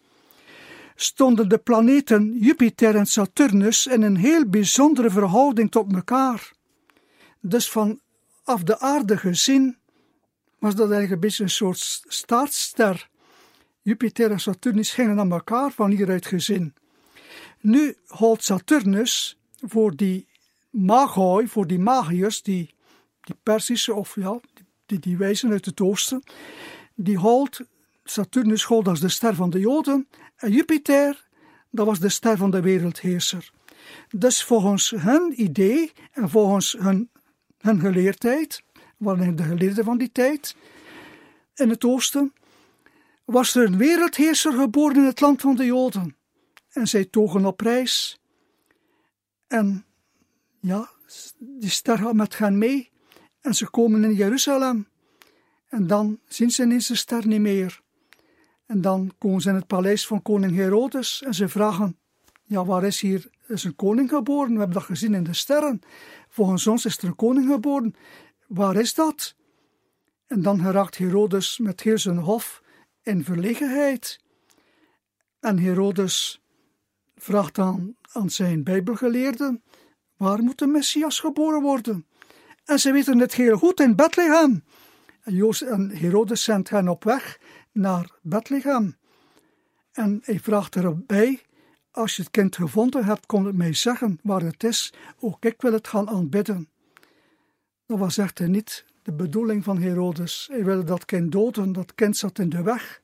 stonden 0.96 1.50
de 1.50 1.58
planeten 1.58 2.38
Jupiter 2.40 2.96
en 2.96 3.06
Saturnus 3.06 3.88
in 3.88 4.02
een 4.02 4.16
heel 4.16 4.46
bijzondere 4.46 5.10
verhouding 5.10 5.72
tot 5.72 5.94
elkaar. 5.94 6.52
Dus 7.40 7.70
vanaf 7.70 8.64
de 8.64 8.80
aarde 8.80 9.18
gezien 9.18 9.78
was 10.62 10.76
dat 10.76 10.92
eigenlijk 10.92 11.12
een 11.12 11.28
beetje 11.28 11.44
een 11.44 11.50
soort 11.50 12.04
staartster. 12.08 13.10
Jupiter 13.82 14.32
en 14.32 14.40
Saturnus 14.40 14.94
gingen 14.94 15.20
aan 15.20 15.32
elkaar 15.32 15.72
van 15.72 15.90
hieruit 15.92 16.26
gezien. 16.26 16.74
Nu 17.60 17.96
houdt 18.08 18.44
Saturnus 18.44 19.38
voor 19.62 19.96
die 19.96 20.28
Magoi, 20.70 21.48
voor 21.48 21.68
die 21.68 21.80
Magiërs, 21.80 22.42
die, 22.42 22.76
die 23.22 23.36
Persische 23.44 23.94
of 23.94 24.16
ja, 24.16 24.40
die, 24.86 25.00
die 25.00 25.18
wijzen 25.18 25.52
uit 25.52 25.66
het 25.66 25.82
oosten, 25.82 26.24
die 26.96 27.18
houdt 27.18 27.62
Saturnus 28.04 28.64
gold 28.64 28.88
als 28.88 29.00
de 29.00 29.10
ster 29.10 29.36
van 29.36 29.50
de 29.50 29.60
Joden 29.60 30.08
en 30.36 30.52
Jupiter, 30.52 31.28
dat 31.70 31.86
was 31.86 32.00
de 32.00 32.10
ster 32.10 32.38
van 32.38 32.52
de 32.52 32.62
wereldheerser. 32.62 33.52
Dus 34.10 34.44
volgens 34.44 34.90
hun 34.90 35.34
idee 35.42 35.92
en 36.12 36.30
volgens 36.30 36.76
hun, 36.80 37.10
hun 37.58 37.80
geleerdheid, 37.80 38.64
waren 39.02 39.36
de 39.36 39.44
geleerden 39.44 39.84
van 39.84 39.98
die 39.98 40.12
tijd 40.12 40.56
in 41.56 41.70
het 41.70 41.86
oosten, 41.86 42.34
was 43.26 43.56
er 43.56 43.66
een 43.66 43.78
wereldheerser 43.78 44.54
geboren 44.54 44.96
in 44.96 45.04
het 45.04 45.22
land 45.22 45.42
van 45.42 45.56
de 45.56 45.66
Joden. 45.66 46.16
En 46.70 46.88
zij 46.88 47.06
togen 47.06 47.46
op 47.46 47.62
reis. 47.62 48.20
En 49.48 49.86
ja, 50.60 50.90
die 51.40 51.70
ster 51.70 51.98
gaat 51.98 52.14
met 52.14 52.38
hen 52.38 52.58
mee. 52.58 52.90
En 53.42 53.54
ze 53.54 53.70
komen 53.70 54.04
in 54.04 54.14
Jeruzalem. 54.14 54.88
En 55.68 55.88
dan 55.88 56.20
zien 56.28 56.50
ze 56.50 56.64
ineens 56.64 56.88
de 56.88 56.96
ster 56.96 57.28
niet 57.28 57.42
meer. 57.42 57.82
En 58.66 58.82
dan 58.82 59.12
komen 59.18 59.42
ze 59.42 59.50
in 59.50 59.56
het 59.56 59.68
paleis 59.68 60.08
van 60.08 60.22
koning 60.22 60.56
Herodes 60.56 61.24
en 61.26 61.34
ze 61.34 61.48
vragen: 61.48 61.98
Ja, 62.44 62.66
waar 62.66 62.84
is 62.84 63.02
hier 63.02 63.30
is 63.48 63.64
een 63.64 63.76
koning 63.76 64.10
geboren? 64.10 64.52
We 64.52 64.58
hebben 64.58 64.74
dat 64.74 64.84
gezien 64.84 65.14
in 65.14 65.24
de 65.24 65.34
sterren. 65.34 65.82
Volgens 66.30 66.68
ons 66.68 66.86
is 66.86 66.98
er 66.98 67.08
een 67.08 67.16
koning 67.16 67.48
geboren. 67.52 67.96
Waar 68.54 68.76
is 68.76 68.94
dat? 68.94 69.36
En 70.28 70.42
dan 70.42 70.62
geraakt 70.62 70.98
Herodes 70.98 71.58
met 71.58 71.82
heel 71.82 71.98
zijn 71.98 72.18
hof 72.18 72.64
in 73.02 73.24
verlegenheid. 73.24 74.20
En 75.40 75.60
Herodes 75.60 76.42
vraagt 77.16 77.56
dan 77.56 77.96
aan 78.12 78.30
zijn 78.30 78.64
Bijbelgeleerden: 78.64 79.64
Waar 80.18 80.44
moet 80.44 80.60
de 80.60 80.68
Messias 80.68 81.20
geboren 81.20 81.62
worden? 81.62 82.08
En 82.66 82.80
ze 82.80 82.92
weten 82.92 83.20
het 83.20 83.34
heel 83.34 83.58
goed 83.58 83.80
in 83.80 83.96
Bethlehem. 83.96 84.64
En, 85.24 85.50
en 85.50 85.90
Herodes 85.90 86.44
zendt 86.44 86.70
hen 86.70 86.88
op 86.88 87.04
weg 87.04 87.40
naar 87.72 88.18
Bethlehem. 88.22 88.98
En 89.92 90.20
hij 90.24 90.40
vraagt 90.40 90.76
erbij: 90.76 91.42
Als 91.92 92.16
je 92.16 92.22
het 92.22 92.32
kind 92.32 92.56
gevonden 92.56 93.06
hebt, 93.06 93.26
kom 93.26 93.46
het 93.46 93.56
mij 93.56 93.74
zeggen 93.74 94.20
waar 94.24 94.42
het 94.42 94.64
is. 94.64 94.94
Ook 95.20 95.46
ik 95.46 95.62
wil 95.62 95.74
het 95.74 95.88
gaan 95.88 96.10
aanbidden. 96.10 96.71
Dat 97.92 98.00
was 98.00 98.18
echter 98.18 98.50
niet 98.50 98.86
de 99.04 99.12
bedoeling 99.12 99.64
van 99.64 99.82
Herodes. 99.82 100.48
Hij 100.52 100.64
wilde 100.64 100.84
dat 100.84 101.06
kind 101.06 101.32
doden, 101.32 101.72
dat 101.72 101.96
kind 101.96 102.18
zat 102.18 102.40
in 102.40 102.50
de 102.50 102.64
weg. 102.64 103.02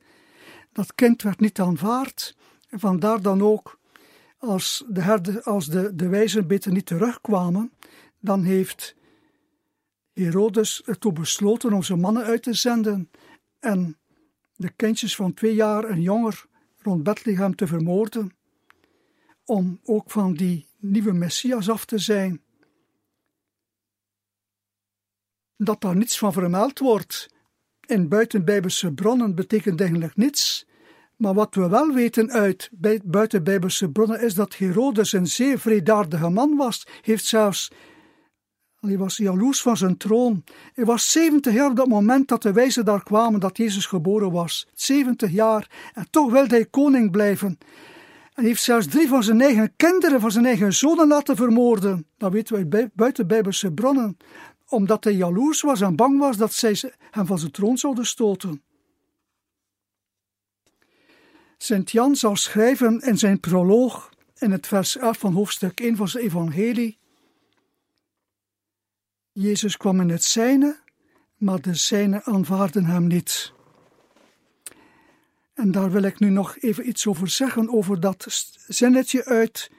Dat 0.72 0.94
kind 0.94 1.22
werd 1.22 1.40
niet 1.40 1.60
aanvaard. 1.60 2.36
En 2.68 2.80
vandaar 2.80 3.22
dan 3.22 3.42
ook, 3.42 3.78
als 4.38 4.84
de, 4.88 5.00
herde, 5.00 5.44
als 5.44 5.66
de, 5.66 5.94
de 5.94 6.08
wijzen 6.08 6.46
beter 6.46 6.72
niet 6.72 6.86
terugkwamen, 6.86 7.72
dan 8.20 8.42
heeft 8.42 8.94
Herodes 10.12 10.82
ertoe 10.84 11.12
besloten 11.12 11.72
om 11.72 11.82
zijn 11.82 12.00
mannen 12.00 12.24
uit 12.24 12.42
te 12.42 12.54
zenden 12.54 13.10
en 13.58 13.96
de 14.56 14.70
kindjes 14.70 15.16
van 15.16 15.34
twee 15.34 15.54
jaar 15.54 15.84
en 15.84 16.02
jonger 16.02 16.44
rond 16.78 17.02
Bethlehem 17.02 17.56
te 17.56 17.66
vermoorden, 17.66 18.32
om 19.44 19.80
ook 19.84 20.10
van 20.10 20.34
die 20.34 20.66
nieuwe 20.78 21.12
Messias 21.12 21.70
af 21.70 21.84
te 21.84 21.98
zijn. 21.98 22.42
Dat 25.60 25.80
daar 25.80 25.96
niets 25.96 26.18
van 26.18 26.32
vermeld 26.32 26.78
wordt 26.78 27.28
in 27.88 28.08
buitenbijbelse 28.08 28.92
bronnen 28.92 29.34
betekent 29.34 29.80
eigenlijk 29.80 30.16
niets. 30.16 30.66
Maar 31.16 31.34
wat 31.34 31.54
we 31.54 31.68
wel 31.68 31.92
weten 31.92 32.30
uit 32.30 32.70
buitenbijbelse 33.04 33.90
bronnen 33.90 34.22
is 34.22 34.34
dat 34.34 34.56
Herodes 34.56 35.12
een 35.12 35.26
zeer 35.26 35.58
vredaardige 35.58 36.28
man 36.28 36.56
was, 36.56 36.86
heeft 37.02 37.24
zelfs 37.24 37.70
hij 38.80 38.98
was 38.98 39.16
jaloers 39.16 39.62
van 39.62 39.76
zijn 39.76 39.96
troon. 39.96 40.44
Hij 40.74 40.84
was 40.84 41.12
70 41.12 41.54
jaar 41.54 41.70
op 41.70 41.76
dat 41.76 41.86
moment 41.86 42.28
dat 42.28 42.42
de 42.42 42.52
wijzen 42.52 42.84
daar 42.84 43.02
kwamen 43.02 43.40
dat 43.40 43.56
Jezus 43.56 43.86
geboren 43.86 44.32
was. 44.32 44.66
70 44.74 45.30
jaar. 45.30 45.70
En 45.94 46.06
toch 46.10 46.30
wilde 46.30 46.54
hij 46.54 46.64
koning 46.64 47.10
blijven. 47.10 47.58
En 48.34 48.44
heeft 48.44 48.62
zelfs 48.62 48.86
drie 48.86 49.08
van 49.08 49.22
zijn 49.22 49.40
eigen 49.40 49.72
kinderen, 49.76 50.20
van 50.20 50.30
zijn 50.30 50.46
eigen 50.46 50.74
zonen 50.74 51.08
laten 51.08 51.36
vermoorden. 51.36 52.06
Dat 52.16 52.32
weten 52.32 52.68
wij 52.70 52.90
buiten 52.94 53.26
Bijbelse 53.26 53.72
bronnen. 53.72 54.16
Omdat 54.68 55.04
hij 55.04 55.12
jaloers 55.12 55.60
was 55.60 55.80
en 55.80 55.96
bang 55.96 56.18
was 56.18 56.36
dat 56.36 56.52
zij 56.52 56.92
hem 57.10 57.26
van 57.26 57.38
zijn 57.38 57.52
troon 57.52 57.78
zouden 57.78 58.06
stoten. 58.06 58.62
Sint 61.58 61.90
Jan 61.90 62.16
zal 62.16 62.36
schrijven 62.36 63.00
in 63.00 63.18
zijn 63.18 63.40
proloog 63.40 64.10
in 64.38 64.50
het 64.50 64.66
vers 64.66 64.96
11 64.96 65.18
van 65.18 65.32
hoofdstuk 65.32 65.80
1 65.80 65.96
van 65.96 66.08
zijn 66.08 66.24
evangelie 66.24 66.98
Jezus 69.40 69.76
kwam 69.76 70.00
in 70.00 70.08
het 70.08 70.24
zijne, 70.24 70.78
maar 71.36 71.60
de 71.60 71.74
zijne 71.74 72.24
aanvaarden 72.24 72.84
hem 72.84 73.06
niet. 73.06 73.52
En 75.54 75.70
daar 75.70 75.90
wil 75.90 76.02
ik 76.02 76.18
nu 76.18 76.28
nog 76.30 76.58
even 76.58 76.88
iets 76.88 77.06
over 77.06 77.28
zeggen, 77.28 77.72
over 77.72 78.00
dat 78.00 78.26
zinnetje 78.66 79.24
uit 79.24 79.70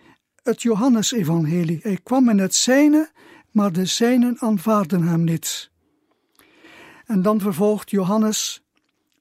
het 0.43 0.61
Johannesevangelie. 0.61 1.79
Hij 1.81 1.99
kwam 2.03 2.29
in 2.29 2.39
het 2.39 2.55
zijne, 2.55 3.09
maar 3.51 3.71
de 3.71 3.85
zijnen 3.85 4.35
aanvaarden 4.39 5.07
hem 5.07 5.23
niet. 5.23 5.69
En 7.05 7.21
dan 7.21 7.39
vervolgt 7.39 7.89
Johannes, 7.89 8.63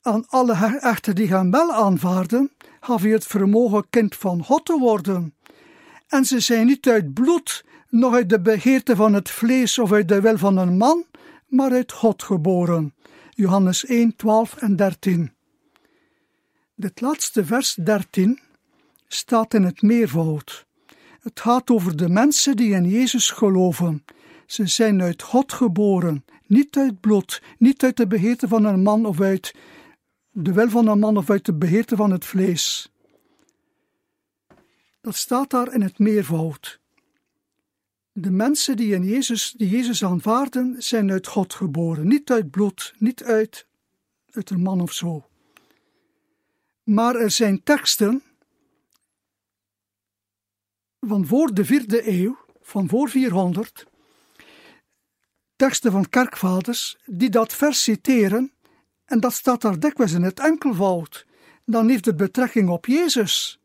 aan 0.02 0.24
alle 0.28 0.78
echten 0.80 1.14
die 1.14 1.28
hem 1.28 1.50
wel 1.50 1.72
aanvaarden, 1.72 2.50
gaf 2.80 3.02
hij 3.02 3.10
het 3.10 3.26
vermogen 3.26 3.90
kind 3.90 4.16
van 4.16 4.44
God 4.44 4.64
te 4.64 4.78
worden. 4.78 5.34
En 6.08 6.24
ze 6.24 6.40
zijn 6.40 6.66
niet 6.66 6.88
uit 6.88 7.14
bloed, 7.14 7.64
nog 7.88 8.14
uit 8.14 8.28
de 8.28 8.40
begeerte 8.40 8.96
van 8.96 9.12
het 9.14 9.30
vlees 9.30 9.78
of 9.78 9.92
uit 9.92 10.08
de 10.08 10.20
wil 10.20 10.38
van 10.38 10.56
een 10.56 10.76
man, 10.76 11.04
maar 11.46 11.70
uit 11.70 11.92
God 11.92 12.22
geboren. 12.22 12.94
Johannes 13.30 13.84
1, 13.84 14.16
12 14.16 14.56
en 14.56 14.76
13. 14.76 15.32
Dit 16.74 17.00
laatste 17.00 17.44
vers 17.44 17.74
13 17.74 18.40
staat 19.08 19.54
in 19.54 19.62
het 19.62 19.82
meervoud. 19.82 20.66
Het 21.20 21.40
gaat 21.40 21.70
over 21.70 21.96
de 21.96 22.08
mensen 22.08 22.56
die 22.56 22.74
in 22.74 22.88
Jezus 22.88 23.30
geloven. 23.30 24.04
Ze 24.48 24.66
zijn 24.66 25.02
uit 25.02 25.22
God 25.22 25.52
geboren, 25.52 26.24
niet 26.46 26.76
uit 26.76 27.00
bloed, 27.00 27.42
niet 27.58 27.82
uit 27.82 27.96
de 27.96 28.06
begeerte 28.06 28.48
van 28.48 28.64
een 28.64 28.82
man 28.82 29.06
of 29.06 29.20
uit 29.20 29.54
de 30.30 30.52
wil 30.52 30.68
van 30.68 30.86
een 30.86 30.98
man 30.98 31.16
of 31.16 31.30
uit 31.30 31.44
de 31.44 31.54
begeerte 31.54 31.96
van 31.96 32.10
het 32.10 32.24
vlees. 32.24 32.92
Dat 35.00 35.16
staat 35.16 35.50
daar 35.50 35.74
in 35.74 35.82
het 35.82 35.98
meervoud. 35.98 36.80
De 38.12 38.30
mensen 38.30 38.76
die, 38.76 38.94
in 38.94 39.04
Jezus, 39.04 39.54
die 39.56 39.68
Jezus 39.68 40.04
aanvaarden, 40.04 40.82
zijn 40.82 41.10
uit 41.10 41.26
God 41.26 41.54
geboren, 41.54 42.08
niet 42.08 42.30
uit 42.30 42.50
bloed, 42.50 42.94
niet 42.98 43.24
uit, 43.24 43.66
uit 44.30 44.50
een 44.50 44.62
man 44.62 44.80
of 44.80 44.92
zo. 44.92 45.28
Maar 46.82 47.14
er 47.14 47.30
zijn 47.30 47.62
teksten 47.62 48.22
van 51.00 51.26
voor 51.26 51.54
de 51.54 51.64
vierde 51.64 52.08
eeuw, 52.08 52.38
van 52.60 52.88
voor 52.88 53.08
400, 53.08 53.86
teksten 55.58 55.92
van 55.92 56.08
kerkvaders, 56.08 56.96
die 57.04 57.30
dat 57.30 57.54
vers 57.54 57.82
citeren, 57.82 58.52
en 59.04 59.20
dat 59.20 59.32
staat 59.32 59.60
daar 59.60 59.78
dikwijls 59.78 60.12
in 60.12 60.22
het 60.22 60.40
enkelvoud. 60.40 61.26
Dan 61.64 61.88
heeft 61.88 62.04
het 62.04 62.16
betrekking 62.16 62.68
op 62.68 62.86
Jezus. 62.86 63.60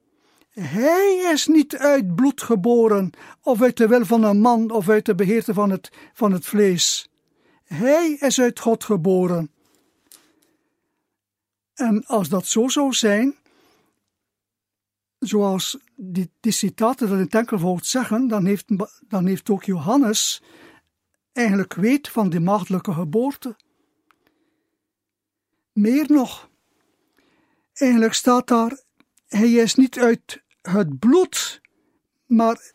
Hij 0.49 1.29
is 1.33 1.47
niet 1.47 1.77
uit 1.77 2.15
bloed 2.15 2.41
geboren, 2.41 3.11
of 3.41 3.61
uit 3.61 3.77
de 3.77 3.87
wil 3.87 4.05
van 4.05 4.23
een 4.23 4.39
man, 4.39 4.71
of 4.71 4.89
uit 4.89 5.05
de 5.05 5.15
beheerte 5.15 5.53
van 5.53 5.69
het, 5.69 5.89
van 6.13 6.31
het 6.31 6.45
vlees. 6.45 7.09
Hij 7.63 8.11
is 8.11 8.39
uit 8.39 8.59
God 8.59 8.83
geboren. 8.83 9.51
En 11.73 12.05
als 12.05 12.29
dat 12.29 12.45
zo 12.45 12.67
zou 12.67 12.93
zijn, 12.93 13.35
zoals 15.19 15.77
die, 15.95 16.31
die 16.39 16.51
citaten 16.51 17.07
dat 17.07 17.17
in 17.17 17.23
het 17.23 17.35
enkelvoud 17.35 17.85
zeggen, 17.85 18.27
dan 18.27 18.45
heeft, 18.45 18.65
dan 19.07 19.25
heeft 19.25 19.49
ook 19.49 19.63
Johannes 19.63 20.41
eigenlijk 21.33 21.73
weet 21.73 22.09
van 22.09 22.29
die 22.29 22.39
maagdelijke 22.39 22.93
geboorte. 22.93 23.55
Meer 25.71 26.05
nog, 26.07 26.49
eigenlijk 27.73 28.13
staat 28.13 28.47
daar, 28.47 28.77
hij 29.27 29.51
is 29.51 29.75
niet 29.75 29.99
uit 29.99 30.43
het 30.61 30.99
bloed, 30.99 31.61
maar 32.25 32.71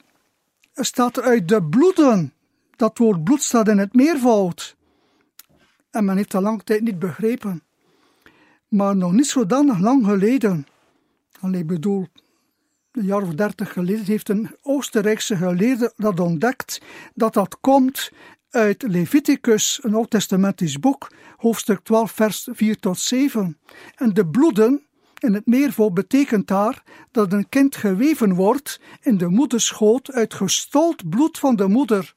staat 0.75 1.17
er 1.17 1.23
uit 1.23 1.49
de 1.49 1.63
bloeden. 1.63 2.33
Dat 2.77 2.99
woord 2.99 3.25
bloed 3.25 3.43
staat 3.43 3.69
in 3.69 3.79
het 3.79 3.95
meervoud. 3.95 4.77
En 5.91 6.05
men 6.05 6.17
heeft 6.17 6.31
dat 6.31 6.43
lang 6.43 6.63
tijd 6.63 6.83
niet 6.83 6.99
begrepen. 6.99 7.63
Maar 8.69 8.97
nog 8.97 9.13
niet 9.13 9.27
zodanig 9.27 9.79
lang 9.79 10.07
geleden, 10.07 10.67
alleen 11.41 11.67
bedoel 11.67 12.07
een 12.93 13.05
jaar 13.05 13.23
of 13.23 13.35
dertig 13.35 13.73
geleden, 13.73 14.05
heeft 14.05 14.29
een 14.29 14.57
Oostenrijkse 14.63 15.37
geleerde 15.37 15.93
dat 15.97 16.21
ontdekt 16.21 16.83
dat 17.15 17.35
dat 17.35 17.61
komt 17.61 18.11
uit 18.51 18.83
Leviticus, 18.83 19.79
een 19.83 19.95
oud-testamentisch 19.95 20.79
boek, 20.79 21.13
hoofdstuk 21.37 21.81
12, 21.81 22.13
vers 22.13 22.49
4 22.53 22.79
tot 22.79 22.99
7. 22.99 23.59
En 23.95 24.15
de 24.15 24.27
bloeden 24.27 24.87
in 25.19 25.35
het 25.35 25.47
meervoud 25.47 25.95
betekent 25.95 26.47
daar 26.47 26.83
dat 27.11 27.33
een 27.33 27.49
kind 27.49 27.77
geweven 27.77 28.35
wordt 28.35 28.81
in 29.01 29.17
de 29.19 29.29
moederschoot 29.29 30.13
uit 30.13 30.35
gestold 30.35 31.09
bloed 31.09 31.39
van 31.39 31.57
de 31.57 31.69
moeder. 31.69 32.15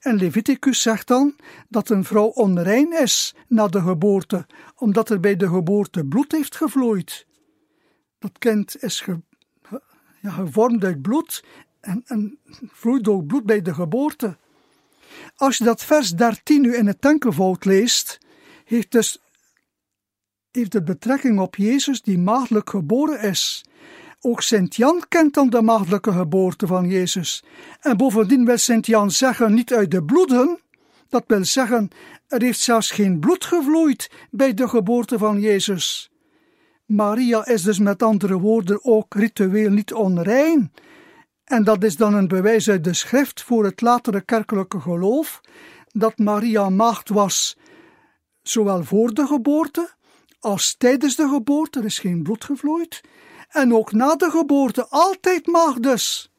En 0.00 0.16
Leviticus 0.16 0.82
zegt 0.82 1.06
dan 1.06 1.34
dat 1.68 1.88
een 1.88 2.04
vrouw 2.04 2.26
onrein 2.26 2.92
is 3.02 3.34
na 3.48 3.66
de 3.68 3.80
geboorte, 3.80 4.46
omdat 4.76 5.10
er 5.10 5.20
bij 5.20 5.36
de 5.36 5.48
geboorte 5.48 6.04
bloed 6.04 6.32
heeft 6.32 6.56
gevloeid. 6.56 7.26
Dat 8.18 8.38
kind 8.38 8.82
is 8.82 9.04
ja, 10.20 10.30
gevormd 10.30 10.84
uit 10.84 11.02
bloed 11.02 11.44
en, 11.80 12.02
en 12.06 12.38
vloeit 12.72 13.08
ook 13.08 13.26
bloed 13.26 13.46
bij 13.46 13.62
de 13.62 13.74
geboorte. 13.74 14.36
Als 15.34 15.58
je 15.58 15.64
dat 15.64 15.84
vers 15.84 16.10
13 16.10 16.60
nu 16.60 16.76
in 16.76 16.86
het 16.86 17.00
tankenvoud 17.00 17.64
leest, 17.64 18.18
heeft, 18.64 18.90
dus, 18.90 19.18
heeft 20.50 20.72
het 20.72 20.84
betrekking 20.84 21.38
op 21.38 21.56
Jezus 21.56 22.02
die 22.02 22.18
maagdelijk 22.18 22.70
geboren 22.70 23.20
is. 23.20 23.64
Ook 24.20 24.42
Sint-Jan 24.42 25.02
kent 25.08 25.34
dan 25.34 25.50
de 25.50 25.62
maagdelijke 25.62 26.12
geboorte 26.12 26.66
van 26.66 26.88
Jezus. 26.88 27.44
En 27.80 27.96
bovendien 27.96 28.44
wil 28.44 28.58
Sint-Jan 28.58 29.10
zeggen 29.10 29.54
niet 29.54 29.72
uit 29.72 29.90
de 29.90 30.04
bloeden, 30.04 30.60
dat 31.08 31.24
wil 31.26 31.44
zeggen, 31.44 31.90
er 32.28 32.42
heeft 32.42 32.60
zelfs 32.60 32.90
geen 32.90 33.20
bloed 33.20 33.44
gevloeid 33.44 34.10
bij 34.30 34.54
de 34.54 34.68
geboorte 34.68 35.18
van 35.18 35.40
Jezus. 35.40 36.10
Maria 36.86 37.46
is 37.46 37.62
dus 37.62 37.78
met 37.78 38.02
andere 38.02 38.38
woorden 38.38 38.84
ook 38.84 39.14
ritueel 39.14 39.70
niet 39.70 39.92
onrein. 39.92 40.72
En 41.46 41.64
dat 41.64 41.84
is 41.84 41.96
dan 41.96 42.14
een 42.14 42.28
bewijs 42.28 42.70
uit 42.70 42.84
de 42.84 42.94
schrift 42.94 43.42
voor 43.42 43.64
het 43.64 43.80
latere 43.80 44.20
kerkelijke 44.20 44.80
geloof 44.80 45.40
dat 45.86 46.18
Maria 46.18 46.68
maagd 46.68 47.08
was, 47.08 47.56
zowel 48.42 48.84
voor 48.84 49.14
de 49.14 49.26
geboorte 49.26 49.94
als 50.40 50.74
tijdens 50.76 51.16
de 51.16 51.28
geboorte, 51.28 51.78
er 51.78 51.84
is 51.84 51.98
geen 51.98 52.22
bloed 52.22 52.44
gevloeid, 52.44 53.00
en 53.48 53.74
ook 53.74 53.92
na 53.92 54.14
de 54.14 54.30
geboorte 54.30 54.86
altijd 54.88 55.46
maagd 55.46 55.82
dus. 55.82 56.30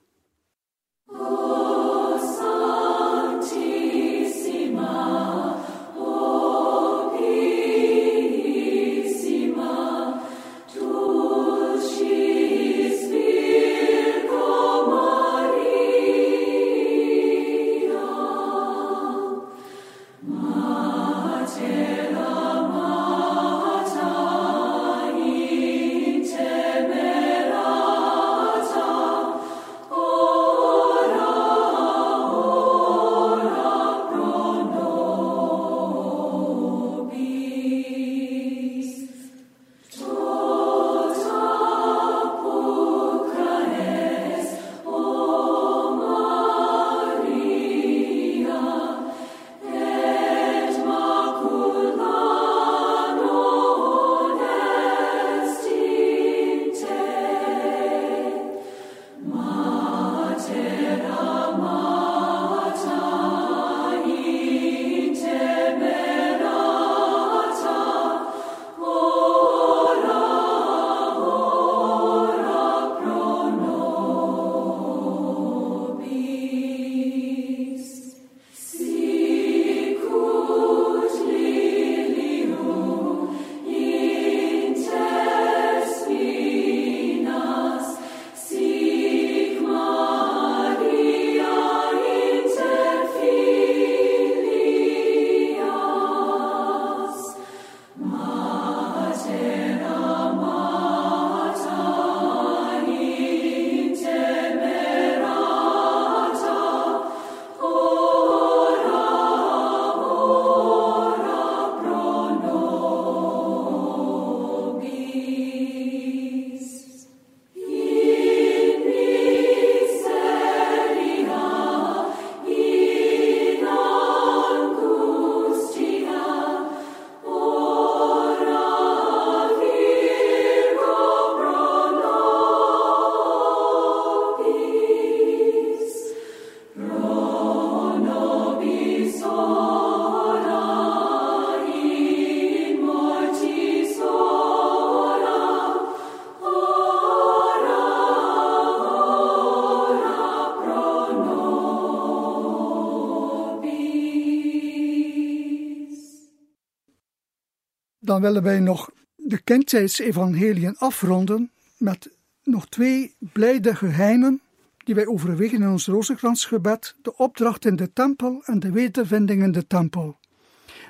Dan 158.17 158.25
willen 158.25 158.43
wij 158.43 158.59
nog 158.59 158.89
de 159.15 159.41
kindheidsevangelieën 159.41 160.77
afronden 160.77 161.51
met 161.77 162.09
nog 162.43 162.67
twee 162.67 163.15
blijde 163.19 163.75
geheimen 163.75 164.41
die 164.77 164.95
wij 164.95 165.07
overwegen 165.07 165.61
in 165.61 165.69
ons 165.69 165.85
rozenkransgebed, 165.85 166.95
de 167.01 167.17
opdracht 167.17 167.65
in 167.65 167.75
de 167.75 167.93
tempel 167.93 168.41
en 168.45 168.59
de 168.59 168.71
wedervinding 168.71 169.43
in 169.43 169.51
de 169.51 169.67
tempel. 169.67 170.19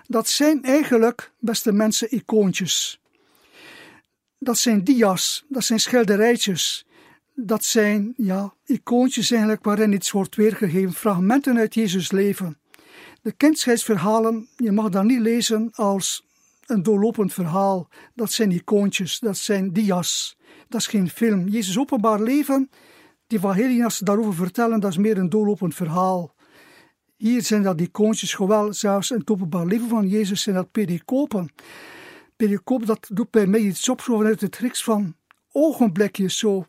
Dat 0.05 0.27
zijn 0.27 0.63
eigenlijk, 0.63 1.31
beste 1.39 1.71
mensen, 1.71 2.15
icoontjes. 2.15 3.01
Dat 4.39 4.57
zijn 4.57 4.83
dia's, 4.83 5.45
dat 5.47 5.63
zijn 5.63 5.79
schilderijtjes, 5.79 6.85
dat 7.33 7.63
zijn, 7.63 8.13
ja, 8.17 8.53
icoontjes 8.65 9.31
eigenlijk 9.31 9.63
waarin 9.63 9.93
iets 9.93 10.11
wordt 10.11 10.35
weergegeven, 10.35 10.93
fragmenten 10.93 11.57
uit 11.57 11.73
Jezus 11.73 12.11
leven. 12.11 12.57
De 13.21 13.31
kindscheidsverhalen, 13.31 14.47
je 14.55 14.71
mag 14.71 14.89
dat 14.89 15.03
niet 15.03 15.21
lezen 15.21 15.69
als 15.73 16.26
een 16.67 16.83
doorlopend 16.83 17.33
verhaal. 17.33 17.87
Dat 18.15 18.31
zijn 18.31 18.51
icoontjes, 18.51 19.19
dat 19.19 19.37
zijn 19.37 19.73
dia's. 19.73 20.37
Dat 20.67 20.81
is 20.81 20.87
geen 20.87 21.09
film. 21.09 21.47
Jezus 21.47 21.79
openbaar 21.79 22.21
leven, 22.21 22.69
die 23.27 23.89
ze 23.89 24.03
daarover 24.03 24.33
vertellen, 24.33 24.79
dat 24.79 24.91
is 24.91 24.97
meer 24.97 25.17
een 25.17 25.29
doorlopend 25.29 25.75
verhaal. 25.75 26.35
Hier 27.15 27.41
zijn 27.41 27.63
dat 27.63 27.81
icoontjes, 27.81 28.33
gewel 28.33 28.73
zelfs 28.73 29.11
in 29.11 29.19
het 29.19 29.29
openbaar 29.29 29.65
leven 29.65 29.89
van 29.89 30.07
Jezus 30.07 30.41
zijn 30.41 30.55
dat 30.55 30.71
pericopen. 30.71 31.53
Pericoop, 32.35 32.85
dat 32.85 33.07
doet 33.13 33.31
bij 33.31 33.47
mij 33.47 33.59
iets 33.59 33.89
op, 33.89 34.01
zo 34.01 34.17
vanuit 34.17 34.41
het 34.41 34.55
Grieks 34.55 34.83
van 34.83 35.15
ogenblikjes, 35.51 36.37
zo 36.37 36.65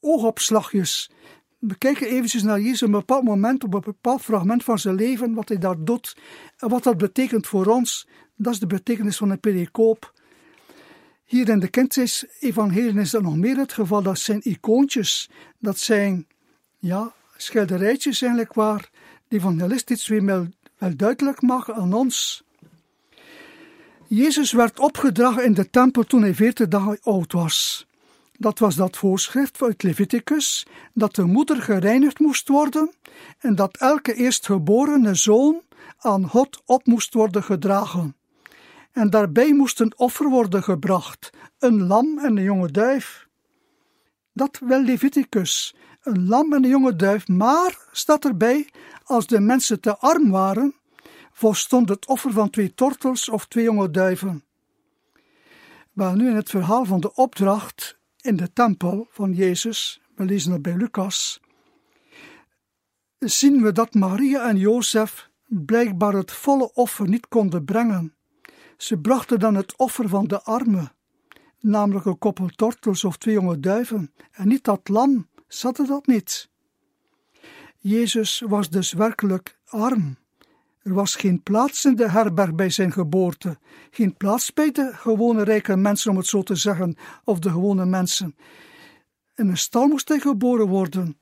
oogopslagjes. 0.00 1.10
We 1.58 1.78
kijken 1.78 2.06
eventjes 2.06 2.42
naar 2.42 2.60
Jezus 2.60 2.80
een 2.80 2.90
bepaald 2.90 3.24
moment, 3.24 3.64
op 3.64 3.74
een 3.74 3.80
bepaald 3.80 4.22
fragment 4.22 4.64
van 4.64 4.78
zijn 4.78 4.94
leven, 4.94 5.34
wat 5.34 5.48
hij 5.48 5.58
daar 5.58 5.84
doet 5.84 6.16
en 6.56 6.68
wat 6.68 6.82
dat 6.82 6.96
betekent 6.96 7.46
voor 7.46 7.66
ons. 7.66 8.08
Dat 8.36 8.52
is 8.52 8.58
de 8.58 8.66
betekenis 8.66 9.16
van 9.16 9.30
een 9.30 9.40
pericoop. 9.40 10.12
Hier 11.24 11.48
in 11.48 11.58
de 11.58 11.68
Kindseis-evangelie 11.68 13.00
is 13.00 13.10
dat 13.10 13.22
nog 13.22 13.36
meer 13.36 13.56
het 13.56 13.72
geval. 13.72 14.02
Dat 14.02 14.18
zijn 14.18 14.40
icoontjes. 14.42 15.30
Dat 15.58 15.78
zijn, 15.78 16.26
ja, 16.78 17.12
schilderijtjes 17.36 18.22
eigenlijk 18.22 18.54
waar 18.54 18.90
de 19.28 19.36
evangelist 19.36 19.90
iets 19.90 20.08
weer 20.08 20.24
wel, 20.24 20.48
duidelijk 20.96 21.42
mag 21.42 21.72
aan 21.72 21.92
ons. 21.92 22.44
Jezus 24.08 24.52
werd 24.52 24.78
opgedragen 24.78 25.44
in 25.44 25.54
de 25.54 25.70
tempel 25.70 26.02
toen 26.02 26.22
hij 26.22 26.34
veertig 26.34 26.68
dagen 26.68 26.98
oud 27.02 27.32
was. 27.32 27.85
Dat 28.38 28.58
was 28.58 28.74
dat 28.74 28.96
voorschrift 28.96 29.62
uit 29.62 29.82
Leviticus, 29.82 30.66
dat 30.94 31.14
de 31.14 31.24
moeder 31.24 31.62
gereinigd 31.62 32.18
moest 32.18 32.48
worden 32.48 32.90
en 33.38 33.54
dat 33.54 33.76
elke 33.76 34.14
eerstgeborene 34.14 35.14
zoon 35.14 35.62
aan 35.98 36.28
God 36.28 36.62
op 36.64 36.86
moest 36.86 37.14
worden 37.14 37.42
gedragen. 37.42 38.16
En 38.92 39.10
daarbij 39.10 39.52
moest 39.52 39.80
een 39.80 39.98
offer 39.98 40.28
worden 40.28 40.62
gebracht, 40.62 41.30
een 41.58 41.86
lam 41.86 42.18
en 42.18 42.36
een 42.36 42.42
jonge 42.42 42.70
duif. 42.70 43.28
Dat 44.32 44.60
wel 44.64 44.82
Leviticus, 44.82 45.74
een 46.02 46.28
lam 46.28 46.52
en 46.52 46.64
een 46.64 46.70
jonge 46.70 46.96
duif, 46.96 47.28
maar 47.28 47.78
staat 47.92 48.24
erbij, 48.24 48.68
als 49.04 49.26
de 49.26 49.40
mensen 49.40 49.80
te 49.80 49.96
arm 49.98 50.30
waren, 50.30 50.74
volstond 51.32 51.88
het 51.88 52.06
offer 52.06 52.32
van 52.32 52.50
twee 52.50 52.74
tortels 52.74 53.28
of 53.28 53.46
twee 53.46 53.64
jonge 53.64 53.90
duiven. 53.90 54.44
Maar 55.92 56.16
nu 56.16 56.28
in 56.28 56.36
het 56.36 56.50
verhaal 56.50 56.84
van 56.84 57.00
de 57.00 57.14
opdracht 57.14 57.98
in 58.26 58.36
de 58.36 58.52
tempel 58.52 59.06
van 59.10 59.32
Jezus, 59.32 60.00
we 60.14 60.24
lezen 60.24 60.50
dat 60.50 60.62
bij 60.62 60.76
Lucas, 60.76 61.40
zien 63.18 63.62
we 63.62 63.72
dat 63.72 63.94
Maria 63.94 64.48
en 64.48 64.56
Jozef 64.56 65.30
blijkbaar 65.46 66.12
het 66.12 66.32
volle 66.32 66.72
offer 66.72 67.08
niet 67.08 67.28
konden 67.28 67.64
brengen. 67.64 68.14
Ze 68.76 68.98
brachten 68.98 69.38
dan 69.38 69.54
het 69.54 69.76
offer 69.76 70.08
van 70.08 70.26
de 70.26 70.42
armen, 70.42 70.92
namelijk 71.60 72.06
een 72.06 72.18
koppel 72.18 72.48
tortels 72.48 73.04
of 73.04 73.16
twee 73.16 73.34
jonge 73.34 73.60
duiven, 73.60 74.12
en 74.30 74.48
niet 74.48 74.64
dat 74.64 74.88
lam, 74.88 75.28
zat 75.48 75.76
dat 75.76 76.06
niet. 76.06 76.48
Jezus 77.76 78.42
was 78.46 78.70
dus 78.70 78.92
werkelijk 78.92 79.58
arm. 79.64 80.16
Er 80.86 80.94
was 80.94 81.14
geen 81.14 81.42
plaats 81.42 81.84
in 81.84 81.96
de 81.96 82.10
herberg 82.10 82.54
bij 82.54 82.70
zijn 82.70 82.92
geboorte, 82.92 83.58
geen 83.90 84.16
plaats 84.16 84.52
bij 84.52 84.72
de 84.72 84.90
gewone 84.94 85.42
rijke 85.42 85.76
mensen, 85.76 86.10
om 86.10 86.16
het 86.16 86.26
zo 86.26 86.42
te 86.42 86.54
zeggen, 86.54 86.96
of 87.24 87.38
de 87.38 87.50
gewone 87.50 87.86
mensen. 87.86 88.36
In 89.34 89.48
een 89.48 89.56
stal 89.56 89.86
moest 89.86 90.08
hij 90.08 90.18
geboren 90.18 90.66
worden. 90.68 91.18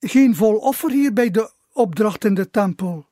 Geen 0.00 0.34
vol 0.34 0.56
offer 0.56 0.90
hier 0.90 1.12
bij 1.12 1.30
de 1.30 1.50
opdracht 1.72 2.24
in 2.24 2.34
de 2.34 2.50
tempel. 2.50 3.06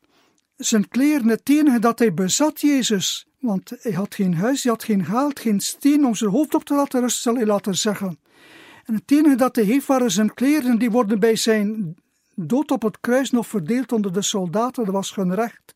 Zijn 0.57 0.89
kleren, 0.89 1.29
het 1.29 1.49
enige 1.49 1.79
dat 1.79 1.99
hij 1.99 2.15
bezat, 2.15 2.61
Jezus, 2.61 3.27
want 3.39 3.73
hij 3.79 3.93
had 3.93 4.15
geen 4.15 4.35
huis, 4.35 4.63
hij 4.63 4.73
had 4.73 4.85
geen 4.85 5.05
geld, 5.05 5.41
geen 5.41 5.61
steen 5.61 6.07
om 6.07 6.15
zijn 6.15 6.31
hoofd 6.31 6.55
op 6.55 6.65
te 6.65 6.75
laten 6.75 7.01
rusten, 7.01 7.23
zal 7.23 7.35
hij 7.35 7.47
laten 7.47 7.75
zeggen. 7.75 8.19
En 8.85 8.95
het 8.95 9.11
enige 9.11 9.37
dat 9.37 9.57
hij 9.57 9.65
heeft 9.65 9.87
waren 9.87 10.11
zijn 10.11 10.35
kleren, 10.35 10.79
die 10.79 10.91
worden 10.91 11.21
bij 11.21 11.37
zijn 11.37 11.97
dood 12.37 12.71
op 12.71 12.83
het 12.83 13.01
kruis 13.01 13.31
nog 13.31 13.47
verdeeld 13.47 13.93
onder 13.93 14.13
de 14.13 14.23
soldaten, 14.23 14.85
dat 14.85 14.95
was 14.95 15.15
hun 15.15 15.35
recht. 15.35 15.75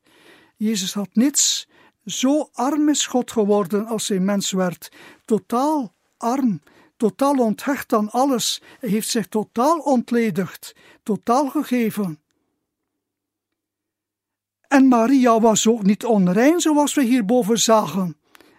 Jezus 0.56 0.94
had 0.94 1.08
niets. 1.12 1.68
Zo 2.04 2.48
arm 2.52 2.88
is 2.88 3.06
God 3.06 3.30
geworden 3.30 3.86
als 3.86 4.08
hij 4.08 4.18
mens 4.18 4.50
werd. 4.50 4.92
Totaal 5.24 5.94
arm, 6.16 6.60
totaal 6.96 7.34
onthecht 7.34 7.92
aan 7.92 8.10
alles. 8.10 8.62
Hij 8.80 8.88
heeft 8.88 9.08
zich 9.08 9.26
totaal 9.26 9.78
ontledigd, 9.78 10.74
totaal 11.02 11.48
gegeven. 11.48 12.20
En 14.68 14.88
Maria 14.88 15.40
was 15.40 15.66
ook 15.66 15.82
niet 15.82 16.04
onrein, 16.04 16.60
zoals 16.60 16.94
we 16.94 17.02
hierboven 17.02 17.58
zagen. 17.58 18.16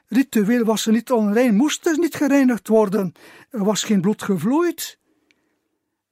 Ritueel 0.07 0.63
was 0.63 0.81
ze 0.81 0.91
niet 0.91 1.11
onrein, 1.11 1.55
moest 1.55 1.83
dus 1.83 1.97
niet 1.97 2.15
gereinigd 2.15 2.67
worden. 2.67 3.13
Er 3.49 3.63
was 3.63 3.83
geen 3.83 4.01
bloed 4.01 4.23
gevloeid. 4.23 4.98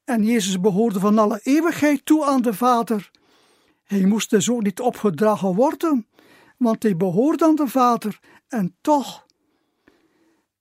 En 0.07 0.23
Jezus 0.23 0.59
behoorde 0.59 0.99
van 0.99 1.17
alle 1.17 1.39
eeuwigheid 1.43 2.05
toe 2.05 2.25
aan 2.25 2.41
de 2.41 2.53
Vader. 2.53 3.11
Hij 3.83 4.05
moest 4.05 4.29
dus 4.29 4.49
ook 4.49 4.63
niet 4.63 4.79
opgedragen 4.79 5.55
worden, 5.55 6.07
want 6.57 6.83
hij 6.83 6.97
behoorde 6.97 7.45
aan 7.45 7.55
de 7.55 7.67
Vader. 7.67 8.19
En 8.47 8.75
toch, 8.81 9.25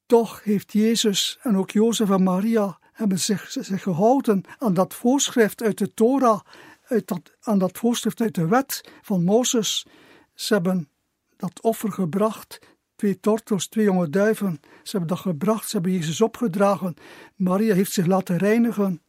toch 0.06 0.44
heeft 0.44 0.72
Jezus 0.72 1.38
en 1.42 1.56
ook 1.56 1.70
Jozef 1.70 2.10
en 2.10 2.22
Maria 2.22 2.78
hebben 2.92 3.18
zich, 3.18 3.50
zich 3.50 3.82
gehouden 3.82 4.44
aan 4.58 4.74
dat 4.74 4.94
voorschrift 4.94 5.62
uit 5.62 5.78
de 5.78 5.94
Torah, 5.94 6.40
uit 6.86 7.12
aan 7.40 7.58
dat 7.58 7.78
voorschrift 7.78 8.20
uit 8.20 8.34
de 8.34 8.46
wet 8.46 8.90
van 9.02 9.24
Mozes. 9.24 9.86
Ze 10.34 10.54
hebben 10.54 10.88
dat 11.36 11.60
offer 11.60 11.92
gebracht, 11.92 12.58
twee 12.96 13.20
tortels, 13.20 13.66
twee 13.66 13.84
jonge 13.84 14.10
duiven. 14.10 14.60
Ze 14.82 14.90
hebben 14.90 15.08
dat 15.08 15.18
gebracht, 15.18 15.68
ze 15.68 15.76
hebben 15.76 15.92
Jezus 15.92 16.20
opgedragen. 16.20 16.94
Maria 17.36 17.74
heeft 17.74 17.92
zich 17.92 18.06
laten 18.06 18.36
reinigen. 18.36 19.00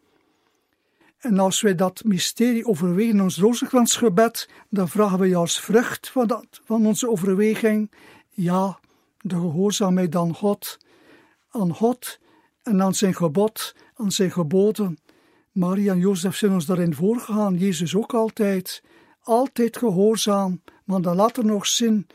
En 1.18 1.40
als 1.40 1.62
wij 1.62 1.76
dat 1.76 2.04
mysterie 2.04 2.66
overwegen 2.66 3.14
in 3.14 3.22
ons 3.22 3.38
rozenkransgebed, 3.38 4.50
dan 4.70 4.90
vragen 4.90 5.20
we 5.20 5.28
je 5.28 5.36
als 5.36 5.60
vrucht 5.60 6.10
van, 6.10 6.28
dat, 6.28 6.46
van 6.64 6.86
onze 6.86 7.10
overweging, 7.10 7.92
ja, 8.30 8.80
de 9.22 9.36
gehoorzaamheid 9.36 10.16
aan 10.16 10.34
God, 10.34 10.78
aan 11.50 11.74
God 11.74 12.20
en 12.64 12.82
aan 12.82 12.94
zijn 12.96 13.16
gebod, 13.16 13.76
aan 13.96 14.12
zijn 14.12 14.32
geboden. 14.32 15.00
Maria 15.52 15.94
en 15.94 16.00
Jozef 16.00 16.36
zijn 16.36 16.52
ons 16.52 16.66
daarin 16.66 16.94
voorgegaan, 16.94 17.58
Jezus 17.58 17.96
ook 17.96 18.14
altijd, 18.14 18.84
altijd 19.22 19.78
gehoorzaam, 19.78 20.62
maar 20.84 21.02
dan 21.02 21.16
laat 21.16 21.38
er 21.38 21.46
nog 21.46 21.68
zin. 21.68 22.08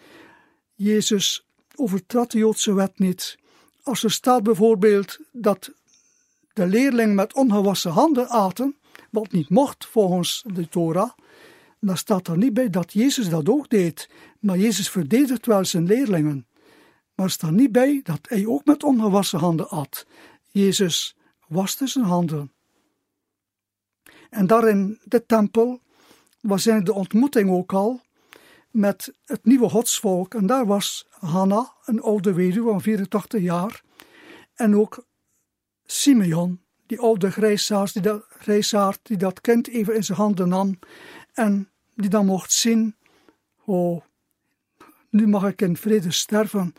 Jezus 0.75 1.47
overtrad 1.75 2.31
de 2.31 2.39
Joodse 2.39 2.75
wet 2.75 2.99
niet. 2.99 3.39
Als 3.83 4.05
er 4.05 4.11
staat 4.11 4.43
bijvoorbeeld 4.43 5.19
dat 5.33 5.71
de 6.53 6.67
leerling 6.67 7.15
met 7.15 7.35
ongewassen 7.35 7.91
handen 7.91 8.29
aten, 8.29 8.77
wat 9.13 9.33
niet 9.33 9.49
mocht 9.49 9.87
volgens 9.87 10.45
de 10.47 10.69
Torah, 10.69 11.11
dan 11.81 11.97
staat 11.97 12.29
er 12.29 12.37
niet 12.37 12.55
bij 12.55 12.71
dat 12.71 12.93
Jezus 12.93 13.29
dat 13.29 13.49
ook 13.49 13.69
deed. 13.69 14.09
Maar 14.41 14.59
Jezus 14.59 14.91
verdedigt 14.91 15.47
wel 15.47 15.65
zijn 15.65 15.87
leerlingen. 15.87 16.47
Maar 17.15 17.27
er 17.27 17.33
staat 17.33 17.51
niet 17.51 17.73
bij 17.73 18.01
dat 18.03 18.19
hij 18.23 18.47
ook 18.47 18.65
met 18.65 18.83
ongewassen 18.83 19.39
handen 19.39 19.69
at. 19.69 20.07
Jezus 20.51 21.17
waste 21.49 21.87
zijn 21.87 22.05
handen. 22.05 22.53
En 24.31 24.47
daar 24.47 24.69
in 24.69 24.99
de 25.05 25.27
tempel 25.27 25.81
was 26.41 26.67
in 26.67 26.85
de 26.85 26.93
ontmoeting 26.93 27.51
ook 27.51 27.73
al 27.73 28.01
met 28.71 29.13
het 29.25 29.45
nieuwe 29.45 29.69
godsvolk. 29.69 30.35
En 30.35 30.47
daar 30.47 30.67
was 30.67 31.07
Hanna, 31.11 31.73
een 31.85 32.01
oude 32.01 32.33
weduwe 32.33 32.71
van 32.71 32.81
84 32.81 33.41
jaar, 33.41 33.83
en 34.55 34.77
ook 34.77 35.07
Simeon, 35.85 36.62
die 36.93 37.01
oude 37.01 37.31
grijsaard 37.31 37.93
die 37.93 38.03
dat, 38.03 38.25
grijsaard 38.29 39.01
die 39.03 39.17
dat 39.17 39.41
kind 39.41 39.69
even 39.69 39.95
in 39.95 40.05
zijn 40.05 40.19
handen 40.19 40.49
nam 40.49 40.79
en 41.33 41.69
die 41.95 42.09
dan 42.09 42.27
mocht 42.27 42.53
zien, 42.53 42.95
oh, 43.65 44.03
nu 45.11 45.27
mag 45.27 45.49
ik 45.49 45.63
in 45.63 45.77
vrede 45.77 46.11
sterven. 46.11 46.75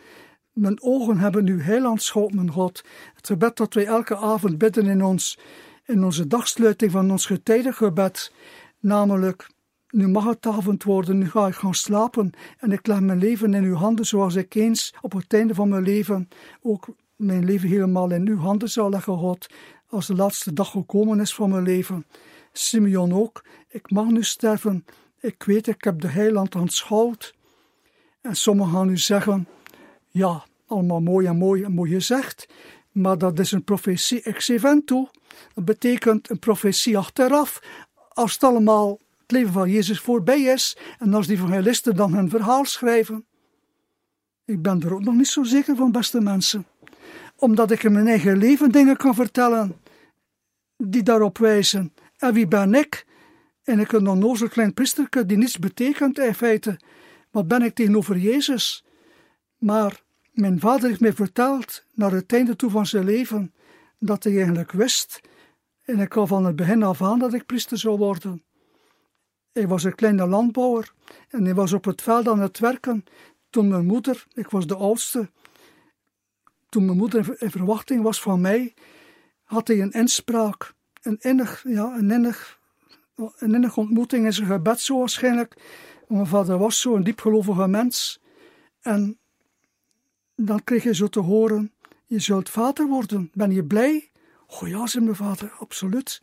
Mijn 0.51 0.81
ogen 0.81 1.17
hebben 1.17 1.43
nu 1.43 1.61
heilandschap, 1.61 2.33
mijn 2.33 2.51
God. 2.51 2.83
Het 3.15 3.27
gebed 3.27 3.57
dat 3.57 3.73
wij 3.73 3.85
elke 3.85 4.17
avond 4.17 4.57
bidden 4.57 4.85
in, 4.85 5.03
ons, 5.03 5.39
in 5.85 6.03
onze 6.03 6.27
dagsluiting 6.27 6.91
van 6.91 7.11
ons 7.11 7.25
getijdengebed, 7.25 8.31
namelijk, 8.79 9.49
nu 9.89 10.07
mag 10.07 10.25
het 10.25 10.45
avond 10.45 10.83
worden, 10.83 11.17
nu 11.17 11.29
ga 11.29 11.47
ik 11.47 11.55
gaan 11.55 11.73
slapen 11.73 12.31
en 12.57 12.71
ik 12.71 12.87
leg 12.87 12.99
mijn 12.99 13.19
leven 13.19 13.53
in 13.53 13.63
uw 13.63 13.75
handen 13.75 14.05
zoals 14.05 14.35
ik 14.35 14.55
eens 14.55 14.93
op 15.01 15.11
het 15.11 15.33
einde 15.33 15.53
van 15.55 15.69
mijn 15.69 15.83
leven 15.83 16.29
ook 16.61 16.87
mijn 17.15 17.45
leven 17.45 17.69
helemaal 17.69 18.11
in 18.11 18.27
uw 18.27 18.37
handen 18.37 18.69
zou 18.69 18.89
leggen, 18.89 19.17
God 19.17 19.47
als 19.93 20.07
de 20.07 20.15
laatste 20.15 20.53
dag 20.53 20.71
gekomen 20.71 21.19
is 21.19 21.33
van 21.33 21.49
mijn 21.49 21.63
leven. 21.63 22.05
Simeon 22.51 23.13
ook, 23.13 23.43
ik 23.69 23.91
mag 23.91 24.05
nu 24.05 24.23
sterven. 24.23 24.85
Ik 25.19 25.43
weet, 25.43 25.67
ik 25.67 25.83
heb 25.83 26.01
de 26.01 26.07
heiland 26.07 26.55
aanschouwd. 26.55 27.35
En 28.21 28.35
sommigen 28.35 28.73
gaan 28.73 28.87
nu 28.87 28.97
zeggen, 28.97 29.47
ja, 30.09 30.43
allemaal 30.67 31.01
mooi 31.01 31.27
en 31.27 31.37
mooi 31.37 31.63
en 31.63 31.71
mooi 31.71 31.91
gezegd, 31.91 32.47
maar 32.91 33.17
dat 33.17 33.39
is 33.39 33.51
een 33.51 33.63
profetie 33.63 34.21
ex 34.21 34.47
eventu. 34.47 35.07
Dat 35.53 35.65
betekent 35.65 36.29
een 36.29 36.39
profetie 36.39 36.97
achteraf, 36.97 37.61
als 38.09 38.33
het 38.33 38.43
allemaal 38.43 38.99
het 39.21 39.31
leven 39.31 39.53
van 39.53 39.69
Jezus 39.69 39.99
voorbij 39.99 40.41
is 40.41 40.77
en 40.99 41.13
als 41.13 41.27
die 41.27 41.37
evangelisten 41.37 41.95
dan 41.95 42.13
hun 42.13 42.29
verhaal 42.29 42.65
schrijven. 42.65 43.25
Ik 44.45 44.61
ben 44.61 44.81
er 44.81 44.93
ook 44.93 45.03
nog 45.03 45.15
niet 45.15 45.27
zo 45.27 45.43
zeker 45.43 45.75
van, 45.75 45.91
beste 45.91 46.21
mensen 46.21 46.65
omdat 47.43 47.71
ik 47.71 47.83
in 47.83 47.91
mijn 47.91 48.07
eigen 48.07 48.37
leven 48.37 48.71
dingen 48.71 48.97
kan 48.97 49.15
vertellen 49.15 49.75
die 50.85 51.03
daarop 51.03 51.37
wijzen. 51.37 51.93
En 52.17 52.33
wie 52.33 52.47
ben 52.47 52.73
ik? 52.73 53.05
En 53.63 53.79
ik 53.79 53.91
een 53.91 54.07
onnozel 54.07 54.47
klein 54.47 54.73
priesterke 54.73 55.25
die 55.25 55.37
niets 55.37 55.59
betekent 55.59 56.19
in 56.19 56.35
feite. 56.35 56.79
Wat 57.31 57.47
ben 57.47 57.61
ik 57.61 57.75
tegenover 57.75 58.17
Jezus? 58.17 58.85
Maar 59.57 60.01
mijn 60.31 60.59
vader 60.59 60.89
heeft 60.89 61.01
mij 61.01 61.13
verteld, 61.13 61.85
naar 61.93 62.11
het 62.11 62.33
einde 62.33 62.55
toe 62.55 62.69
van 62.69 62.85
zijn 62.85 63.05
leven, 63.05 63.53
dat 63.99 64.23
hij 64.23 64.35
eigenlijk 64.35 64.71
wist, 64.71 65.21
en 65.85 65.99
ik 65.99 66.15
al 66.15 66.27
van 66.27 66.45
het 66.45 66.55
begin 66.55 66.83
af 66.83 67.01
aan 67.01 67.19
dat 67.19 67.33
ik 67.33 67.45
priester 67.45 67.77
zou 67.77 67.97
worden. 67.97 68.43
Hij 69.51 69.67
was 69.67 69.83
een 69.83 69.95
kleine 69.95 70.27
landbouwer 70.27 70.93
en 71.29 71.43
hij 71.43 71.53
was 71.53 71.73
op 71.73 71.85
het 71.85 72.01
veld 72.01 72.27
aan 72.27 72.39
het 72.39 72.59
werken 72.59 73.03
toen 73.49 73.67
mijn 73.67 73.85
moeder, 73.85 74.25
ik 74.33 74.49
was 74.49 74.67
de 74.67 74.75
oudste, 74.75 75.29
toen 76.69 76.85
mijn 76.85 76.97
moeder 76.97 77.41
in 77.41 77.51
verwachting 77.51 78.01
was 78.01 78.21
van 78.21 78.41
mij, 78.41 78.73
had 79.53 79.67
hij 79.67 79.81
een 79.81 79.91
inspraak, 79.91 80.73
een 81.01 81.17
innig, 81.21 81.63
ja, 81.67 81.95
een 81.95 82.11
innig, 82.11 82.59
een 83.15 83.53
innig 83.53 83.77
ontmoeting 83.77 84.25
in 84.25 84.33
zijn 84.33 84.47
gebed 84.47 84.79
zo 84.79 84.99
waarschijnlijk. 84.99 85.55
Mijn 86.07 86.27
vader 86.27 86.57
was 86.57 86.81
zo 86.81 86.95
een 86.95 87.03
diepgelovige 87.03 87.67
mens. 87.67 88.21
En 88.81 89.17
dan 90.35 90.63
kreeg 90.63 90.83
je 90.83 90.95
zo 90.95 91.07
te 91.07 91.19
horen, 91.19 91.73
je 92.05 92.19
zult 92.19 92.49
vader 92.49 92.87
worden. 92.87 93.29
Ben 93.33 93.51
je 93.51 93.63
blij? 93.63 94.11
Oh 94.47 94.67
ja, 94.67 94.87
zei 94.87 95.03
mijn 95.03 95.15
vader, 95.15 95.51
absoluut. 95.59 96.21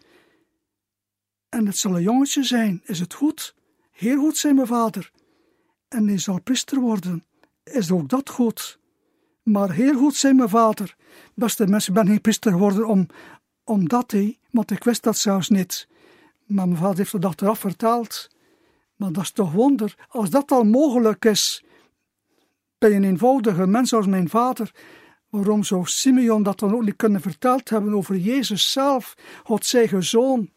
En 1.49 1.67
het 1.67 1.77
zal 1.77 1.97
een 1.97 2.03
jongetje 2.03 2.45
zijn, 2.45 2.83
is 2.85 3.01
het 3.01 3.15
goed? 3.15 3.55
Heel 3.91 4.19
goed, 4.19 4.37
zei 4.37 4.55
mijn 4.55 4.67
vader. 4.67 5.11
En 5.89 6.09
hij 6.09 6.19
zal 6.19 6.41
priester 6.41 6.81
worden, 6.81 7.25
is 7.63 7.91
ook 7.91 8.09
dat 8.09 8.31
goed? 8.31 8.80
Maar 9.43 9.73
heel 9.73 9.95
goed, 9.95 10.15
zei 10.15 10.35
mijn 10.35 10.49
vader. 10.49 10.97
Beste 11.35 11.67
mensen, 11.67 11.95
ben 11.95 12.07
geen 12.07 12.21
priester 12.21 12.53
geworden 12.53 12.87
om, 12.87 13.07
omdat 13.65 14.11
hij, 14.11 14.39
want 14.51 14.71
ik 14.71 14.85
wist 14.85 15.03
dat 15.03 15.17
zelfs 15.17 15.49
niet. 15.49 15.89
Maar 16.47 16.69
mijn 16.69 16.81
vader 16.81 16.97
heeft 16.97 17.13
het 17.13 17.25
achteraf 17.25 17.59
verteld. 17.59 18.31
Maar 18.97 19.13
dat 19.13 19.23
is 19.23 19.31
toch 19.31 19.53
wonder, 19.53 20.07
als 20.09 20.31
dat 20.31 20.51
al 20.51 20.65
mogelijk 20.65 21.25
is, 21.25 21.65
bij 22.79 22.97
een 22.97 23.05
eenvoudige 23.05 23.67
mens 23.67 23.93
als 23.93 24.07
mijn 24.07 24.29
vader, 24.29 24.75
waarom 25.29 25.65
zou 25.65 25.87
Simeon 25.87 26.43
dat 26.43 26.59
dan 26.59 26.75
ook 26.75 26.85
niet 26.85 26.97
kunnen 26.97 27.21
verteld 27.21 27.69
hebben 27.69 27.95
over 27.95 28.17
Jezus 28.17 28.73
zelf, 28.73 29.15
Gods 29.45 29.75
eigen 29.75 30.05
zoon? 30.05 30.51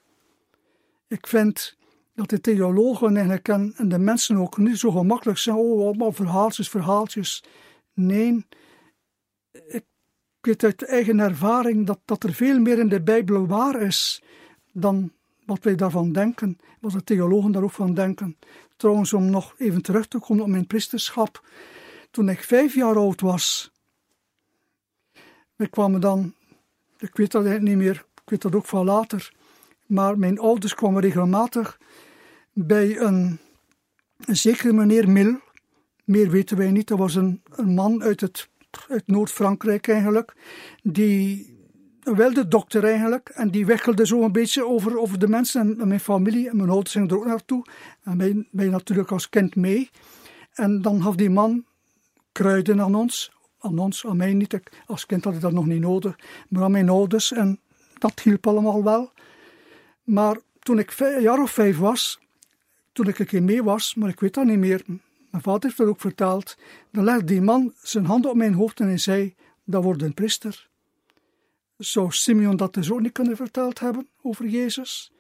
Ik 1.07 1.27
vind 1.27 1.77
dat 2.15 2.29
de 2.29 2.41
theologen 2.41 3.17
en 3.17 3.89
de 3.89 3.97
mensen 3.97 4.37
ook 4.37 4.57
niet 4.57 4.79
zo 4.79 4.91
gemakkelijk 4.91 5.37
zijn, 5.37 5.55
oh, 5.55 5.85
allemaal 5.85 6.11
verhaaltjes, 6.11 6.69
verhaaltjes. 6.69 7.43
Nee, 7.93 8.45
ik 9.67 9.85
weet 10.41 10.63
uit 10.63 10.83
eigen 10.83 11.19
ervaring 11.19 11.85
dat, 11.85 11.99
dat 12.05 12.23
er 12.23 12.33
veel 12.33 12.59
meer 12.59 12.79
in 12.79 12.89
de 12.89 13.01
Bijbel 13.01 13.47
waar 13.47 13.81
is 13.81 14.23
dan 14.71 15.11
wat 15.45 15.63
wij 15.63 15.75
daarvan 15.75 16.11
denken, 16.11 16.57
wat 16.79 16.91
de 16.91 17.03
theologen 17.03 17.51
daar 17.51 17.63
ook 17.63 17.71
van 17.71 17.93
denken. 17.93 18.37
Trouwens, 18.77 19.13
om 19.13 19.29
nog 19.29 19.53
even 19.57 19.81
terug 19.81 20.07
te 20.07 20.19
komen 20.19 20.43
op 20.43 20.49
mijn 20.49 20.67
priesterschap. 20.67 21.47
Toen 22.11 22.29
ik 22.29 22.43
vijf 22.43 22.75
jaar 22.75 22.95
oud 22.95 23.21
was, 23.21 23.71
we 25.55 25.67
kwamen 25.67 26.01
dan, 26.01 26.33
ik 26.97 27.15
weet 27.15 27.31
dat 27.31 27.59
niet 27.59 27.77
meer, 27.77 28.05
ik 28.23 28.29
weet 28.29 28.41
dat 28.41 28.55
ook 28.55 28.65
van 28.65 28.85
later, 28.85 29.33
maar 29.85 30.17
mijn 30.17 30.39
ouders 30.39 30.75
kwamen 30.75 31.01
regelmatig 31.01 31.79
bij 32.53 32.99
een, 32.99 33.39
zekere 34.17 34.73
meneer 34.73 35.09
Mil. 35.09 35.39
Meer 36.03 36.29
weten 36.29 36.57
wij 36.57 36.71
niet, 36.71 36.87
dat 36.87 36.97
was 36.97 37.15
een, 37.15 37.41
een 37.49 37.73
man 37.73 38.03
uit, 38.03 38.21
het, 38.21 38.49
uit 38.89 39.07
Noord-Frankrijk 39.07 39.88
eigenlijk, 39.88 40.33
die 40.83 41.53
een 42.03 42.15
wilde 42.15 42.47
dokter 42.47 42.83
eigenlijk. 42.83 43.29
En 43.29 43.49
die 43.51 43.65
wikkelde 43.65 44.05
zo 44.05 44.23
een 44.23 44.31
beetje 44.31 44.67
over, 44.67 44.99
over 44.99 45.19
de 45.19 45.27
mensen 45.27 45.79
en 45.79 45.88
mijn 45.88 45.99
familie. 45.99 46.49
En 46.49 46.57
mijn 46.57 46.69
ouders 46.69 46.91
zijn 46.91 47.09
er 47.09 47.17
ook 47.17 47.25
naartoe. 47.25 47.65
En 48.03 48.17
mij, 48.17 48.47
mij 48.51 48.67
natuurlijk 48.67 49.12
als 49.12 49.29
kind 49.29 49.55
mee. 49.55 49.89
En 50.53 50.81
dan 50.81 51.01
gaf 51.01 51.15
die 51.15 51.29
man 51.29 51.65
kruiden 52.31 52.81
aan 52.81 52.95
ons. 52.95 53.31
Aan 53.59 53.79
ons, 53.79 54.05
aan 54.05 54.17
mij 54.17 54.33
niet. 54.33 54.59
Als 54.86 55.05
kind 55.05 55.23
had 55.23 55.33
ik 55.33 55.41
dat 55.41 55.51
nog 55.51 55.65
niet 55.65 55.81
nodig. 55.81 56.15
Maar 56.49 56.63
aan 56.63 56.71
mijn 56.71 56.89
ouders. 56.89 57.31
En 57.31 57.59
dat 57.97 58.19
hielp 58.19 58.47
allemaal 58.47 58.83
wel. 58.83 59.12
Maar 60.03 60.38
toen 60.59 60.79
ik 60.79 60.93
een 60.97 61.21
jaar 61.21 61.41
of 61.41 61.51
vijf 61.51 61.77
was, 61.77 62.19
toen 62.91 63.07
ik 63.07 63.19
een 63.19 63.25
keer 63.25 63.43
mee 63.43 63.63
was, 63.63 63.95
maar 63.95 64.09
ik 64.09 64.19
weet 64.19 64.33
dat 64.33 64.45
niet 64.45 64.57
meer. 64.57 64.83
Mijn 65.33 65.45
vader 65.45 65.63
heeft 65.63 65.77
dat 65.77 65.87
ook 65.87 66.01
verteld. 66.01 66.57
Dan 66.91 67.03
legde 67.03 67.23
die 67.23 67.41
man 67.41 67.73
zijn 67.81 68.05
hand 68.05 68.25
op 68.25 68.35
mijn 68.35 68.53
hoofd 68.53 68.79
en 68.79 68.87
hij 68.87 68.97
zei: 68.97 69.35
Dat 69.63 69.83
wordt 69.83 70.01
een 70.01 70.13
priester. 70.13 70.69
Zou 71.77 72.11
Simeon 72.11 72.57
dat 72.57 72.73
dus 72.73 72.91
ook 72.91 73.01
niet 73.01 73.11
kunnen 73.11 73.35
verteld 73.35 73.79
hebben 73.79 74.07
over 74.21 74.47
Jezus? 74.47 75.11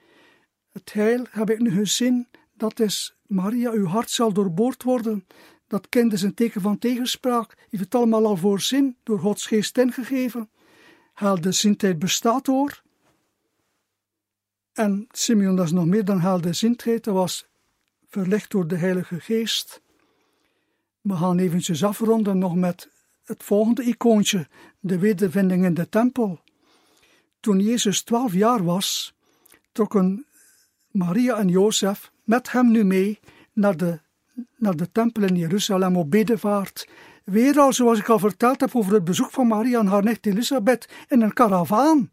Het 0.71 0.93
heil 0.93 1.25
heb 1.29 1.49
ik 1.49 1.59
nu 1.59 1.71
gezien, 1.71 2.27
dat 2.53 2.79
is 2.79 3.15
Maria, 3.27 3.71
uw 3.71 3.85
hart 3.85 4.09
zal 4.09 4.33
doorboord 4.33 4.83
worden. 4.83 5.27
Dat 5.67 5.89
kind 5.89 6.13
is 6.13 6.21
een 6.21 6.33
teken 6.33 6.61
van 6.61 6.79
tegenspraak. 6.79 7.57
Heeft 7.69 7.83
het 7.83 7.95
allemaal 7.95 8.25
al 8.25 8.37
voorzien, 8.37 8.97
door 9.03 9.19
Gods 9.19 9.45
geest 9.45 9.77
ingegeven. 9.77 10.49
Haal 11.13 11.41
de 11.41 11.51
zintijd 11.51 11.99
bestaat 11.99 12.45
door. 12.45 12.81
En 14.73 15.07
Simeon, 15.11 15.55
dat 15.55 15.65
is 15.65 15.71
nog 15.71 15.85
meer 15.85 16.05
dan 16.05 16.19
haal 16.19 16.41
de 16.41 16.53
zintijd, 16.53 17.03
dat 17.03 17.13
was 17.13 17.47
verlicht 18.07 18.51
door 18.51 18.67
de 18.67 18.77
Heilige 18.77 19.19
Geest. 19.19 19.82
We 21.03 21.15
gaan 21.15 21.37
eventjes 21.37 21.83
afronden 21.83 22.37
nog 22.37 22.55
met 22.55 22.89
het 23.23 23.43
volgende 23.43 23.83
icoontje, 23.83 24.47
de 24.79 24.99
wedervinding 24.99 25.65
in 25.65 25.73
de 25.73 25.89
tempel. 25.89 26.39
Toen 27.39 27.59
Jezus 27.59 28.01
twaalf 28.01 28.33
jaar 28.33 28.63
was, 28.63 29.15
trokken 29.71 30.25
Maria 30.91 31.37
en 31.37 31.47
Jozef 31.47 32.11
met 32.23 32.51
hem 32.51 32.71
nu 32.71 32.83
mee 32.83 33.19
naar 33.53 33.77
de, 33.77 33.99
naar 34.57 34.75
de 34.75 34.91
tempel 34.91 35.23
in 35.23 35.35
Jeruzalem 35.35 35.97
op 35.97 36.11
bedevaart. 36.11 36.87
Weer 37.23 37.59
al, 37.59 37.73
zoals 37.73 37.99
ik 37.99 38.09
al 38.09 38.19
verteld 38.19 38.59
heb 38.59 38.75
over 38.75 38.93
het 38.93 39.03
bezoek 39.03 39.31
van 39.31 39.47
Maria 39.47 39.79
en 39.79 39.87
haar 39.87 40.03
nicht 40.03 40.25
Elisabeth 40.25 40.89
in 41.07 41.21
een 41.21 41.33
karavaan. 41.33 42.11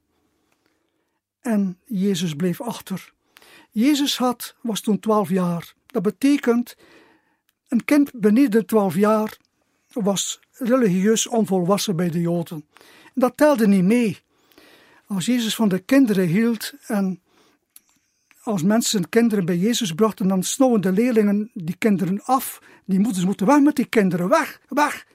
En 1.40 1.79
Jezus 1.85 2.35
bleef 2.35 2.61
achter. 2.61 3.12
Jezus 3.70 4.18
had, 4.18 4.57
was 4.61 4.81
toen 4.81 4.98
twaalf 4.98 5.29
jaar. 5.29 5.74
Dat 5.87 6.03
betekent, 6.03 6.76
een 7.70 7.85
kind 7.85 8.11
beneden 8.14 8.66
twaalf 8.66 8.94
jaar 8.94 9.37
was 9.92 10.40
religieus 10.52 11.26
onvolwassen 11.26 11.96
bij 11.96 12.11
de 12.11 12.20
Joden. 12.20 12.64
Dat 13.14 13.37
telde 13.37 13.66
niet 13.66 13.85
mee. 13.85 14.18
Als 15.06 15.26
Jezus 15.26 15.54
van 15.54 15.68
de 15.68 15.78
kinderen 15.78 16.26
hield 16.26 16.72
en 16.87 17.20
als 18.42 18.62
mensen 18.62 19.09
kinderen 19.09 19.44
bij 19.44 19.56
Jezus 19.56 19.92
brachten, 19.92 20.28
dan 20.28 20.42
snauwen 20.42 20.80
de 20.80 20.92
leerlingen 20.92 21.50
die 21.54 21.76
kinderen 21.78 22.22
af. 22.24 22.62
Die 22.85 23.00
moeders 23.00 23.24
moeten 23.24 23.46
weg 23.46 23.61
met 23.61 23.76
die 23.76 23.87
kinderen, 23.87 24.28
weg, 24.28 24.61
weg. 24.68 25.06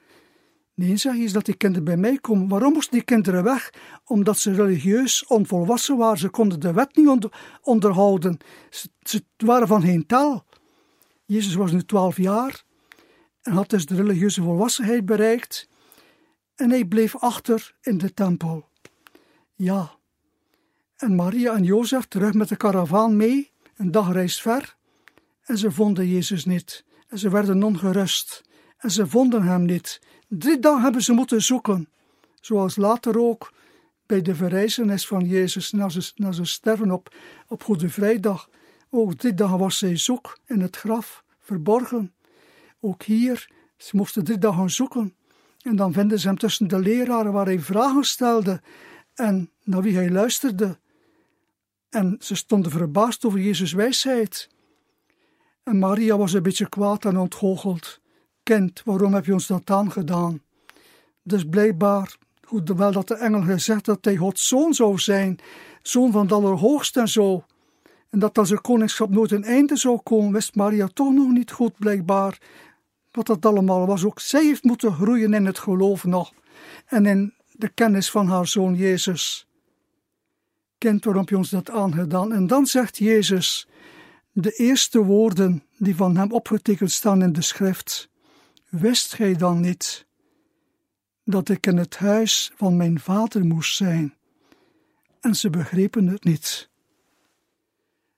Nee, 0.74 0.96
zeg 0.96 1.16
je 1.16 1.30
dat 1.30 1.44
die 1.44 1.56
kinderen 1.56 1.84
bij 1.84 1.96
mij 1.96 2.18
komen. 2.18 2.48
Waarom 2.48 2.72
moesten 2.72 2.92
die 2.92 3.04
kinderen 3.04 3.44
weg? 3.44 3.72
Omdat 4.04 4.38
ze 4.38 4.54
religieus 4.54 5.26
onvolwassen 5.26 5.96
waren. 5.96 6.18
Ze 6.18 6.28
konden 6.28 6.60
de 6.60 6.72
wet 6.72 6.96
niet 6.96 7.28
onderhouden. 7.62 8.38
Ze, 9.02 9.22
waren 9.36 9.68
van 9.68 9.82
geen 9.82 10.06
taal. 10.06 10.44
Jezus 11.26 11.54
was 11.54 11.72
nu 11.72 11.84
twaalf 11.84 12.16
jaar 12.16 12.64
en 13.42 13.52
had 13.52 13.70
dus 13.70 13.86
de 13.86 13.94
religieuze 13.94 14.42
volwassenheid 14.42 15.04
bereikt. 15.04 15.68
En 16.54 16.70
hij 16.70 16.84
bleef 16.84 17.16
achter 17.16 17.74
in 17.80 17.98
de 17.98 18.14
tempel. 18.14 18.68
Ja. 19.54 19.94
En 20.96 21.14
Maria 21.14 21.54
en 21.54 21.64
Jozef 21.64 22.04
terug 22.04 22.34
met 22.34 22.48
de 22.48 22.56
karavaan 22.56 23.16
mee, 23.16 23.50
een 23.76 23.90
dagreis 23.90 24.40
ver. 24.40 24.76
En 25.42 25.58
ze 25.58 25.70
vonden 25.70 26.08
Jezus 26.08 26.44
niet. 26.44 26.84
En 27.08 27.18
ze 27.18 27.30
werden 27.30 27.62
ongerust. 27.62 28.42
En 28.76 28.90
ze 28.90 29.06
vonden 29.06 29.42
hem 29.42 29.64
niet. 29.64 30.00
Drie 30.28 30.58
dagen 30.58 30.82
hebben 30.82 31.02
ze 31.02 31.12
moeten 31.12 31.42
zoeken. 31.42 31.88
Zoals 32.40 32.76
later 32.76 33.20
ook 33.20 33.52
bij 34.06 34.22
de 34.22 34.34
verrijzenis 34.34 35.06
van 35.06 35.26
Jezus 35.26 35.72
na 36.16 36.32
ze 36.32 36.44
sterven 36.44 36.90
op, 36.90 37.14
op 37.48 37.62
Goede 37.62 37.88
Vrijdag. 37.88 38.48
Ook 38.90 39.14
drie 39.14 39.34
dagen 39.34 39.58
was 39.58 39.78
zij 39.78 39.96
zoek 39.96 40.38
in 40.46 40.60
het 40.60 40.76
graf, 40.76 41.24
verborgen. 41.38 42.14
Ook 42.80 43.02
hier, 43.02 43.50
ze 43.76 43.96
moesten 43.96 44.24
drie 44.24 44.38
dagen 44.38 44.70
zoeken. 44.70 45.14
En 45.62 45.76
dan 45.76 45.92
vinden 45.92 46.20
ze 46.20 46.26
hem 46.26 46.38
tussen 46.38 46.68
de 46.68 46.78
leraren 46.78 47.32
waar 47.32 47.46
hij 47.46 47.60
vragen 47.60 48.04
stelde 48.04 48.60
en 49.14 49.50
naar 49.64 49.82
wie 49.82 49.96
hij 49.96 50.10
luisterde. 50.10 50.78
En 51.90 52.16
ze 52.20 52.34
stonden 52.34 52.70
verbaasd 52.70 53.24
over 53.24 53.40
Jezus' 53.40 53.72
wijsheid. 53.72 54.48
En 55.62 55.78
Maria 55.78 56.16
was 56.16 56.32
een 56.32 56.42
beetje 56.42 56.68
kwaad 56.68 57.04
en 57.04 57.16
ontgoocheld. 57.16 58.00
Kind, 58.42 58.82
waarom 58.84 59.14
heb 59.14 59.24
je 59.26 59.32
ons 59.32 59.46
dat 59.46 59.70
aangedaan? 59.70 60.42
Dus 61.22 61.44
blijkbaar, 61.44 62.16
hoewel 62.44 62.92
dat 62.92 63.08
de 63.08 63.14
engel 63.14 63.42
gezegd 63.42 63.84
dat 63.84 64.04
hij 64.04 64.16
Gods 64.16 64.48
zoon 64.48 64.74
zou 64.74 64.98
zijn, 64.98 65.38
zoon 65.82 66.12
van 66.12 66.22
het 66.22 66.32
Allerhoogste 66.32 67.00
en 67.00 67.08
zo, 67.08 67.44
dat 68.20 68.38
als 68.38 68.48
zijn 68.48 68.60
koningschap 68.60 69.10
nooit 69.10 69.30
een 69.30 69.44
einde 69.44 69.76
zou 69.76 70.00
komen, 70.02 70.32
wist 70.32 70.54
Maria 70.54 70.86
toch 70.86 71.12
nog 71.12 71.30
niet 71.30 71.50
goed, 71.50 71.78
blijkbaar, 71.78 72.38
wat 73.10 73.26
dat 73.26 73.46
allemaal 73.46 73.86
was. 73.86 74.04
Ook 74.04 74.20
zij 74.20 74.44
heeft 74.44 74.64
moeten 74.64 74.92
groeien 74.92 75.34
in 75.34 75.46
het 75.46 75.58
geloof 75.58 76.04
nog 76.04 76.32
en 76.86 77.06
in 77.06 77.34
de 77.52 77.68
kennis 77.68 78.10
van 78.10 78.28
haar 78.28 78.46
zoon 78.46 78.74
Jezus. 78.74 79.46
Kind, 80.78 81.04
waarom 81.04 81.22
heb 81.22 81.30
je 81.30 81.36
ons 81.36 81.50
dat 81.50 81.70
aangedaan? 81.70 82.32
En 82.32 82.46
dan 82.46 82.66
zegt 82.66 82.98
Jezus 82.98 83.68
de 84.32 84.52
eerste 84.52 85.04
woorden 85.04 85.64
die 85.78 85.96
van 85.96 86.16
hem 86.16 86.32
opgetekend 86.32 86.90
staan 86.90 87.22
in 87.22 87.32
de 87.32 87.42
schrift. 87.42 88.08
Wist 88.68 89.14
gij 89.14 89.34
dan 89.34 89.60
niet 89.60 90.06
dat 91.24 91.48
ik 91.48 91.66
in 91.66 91.76
het 91.76 91.96
huis 91.96 92.52
van 92.56 92.76
mijn 92.76 93.00
vader 93.00 93.44
moest 93.44 93.76
zijn? 93.76 94.14
En 95.20 95.34
ze 95.34 95.50
begrepen 95.50 96.06
het 96.06 96.24
niet. 96.24 96.70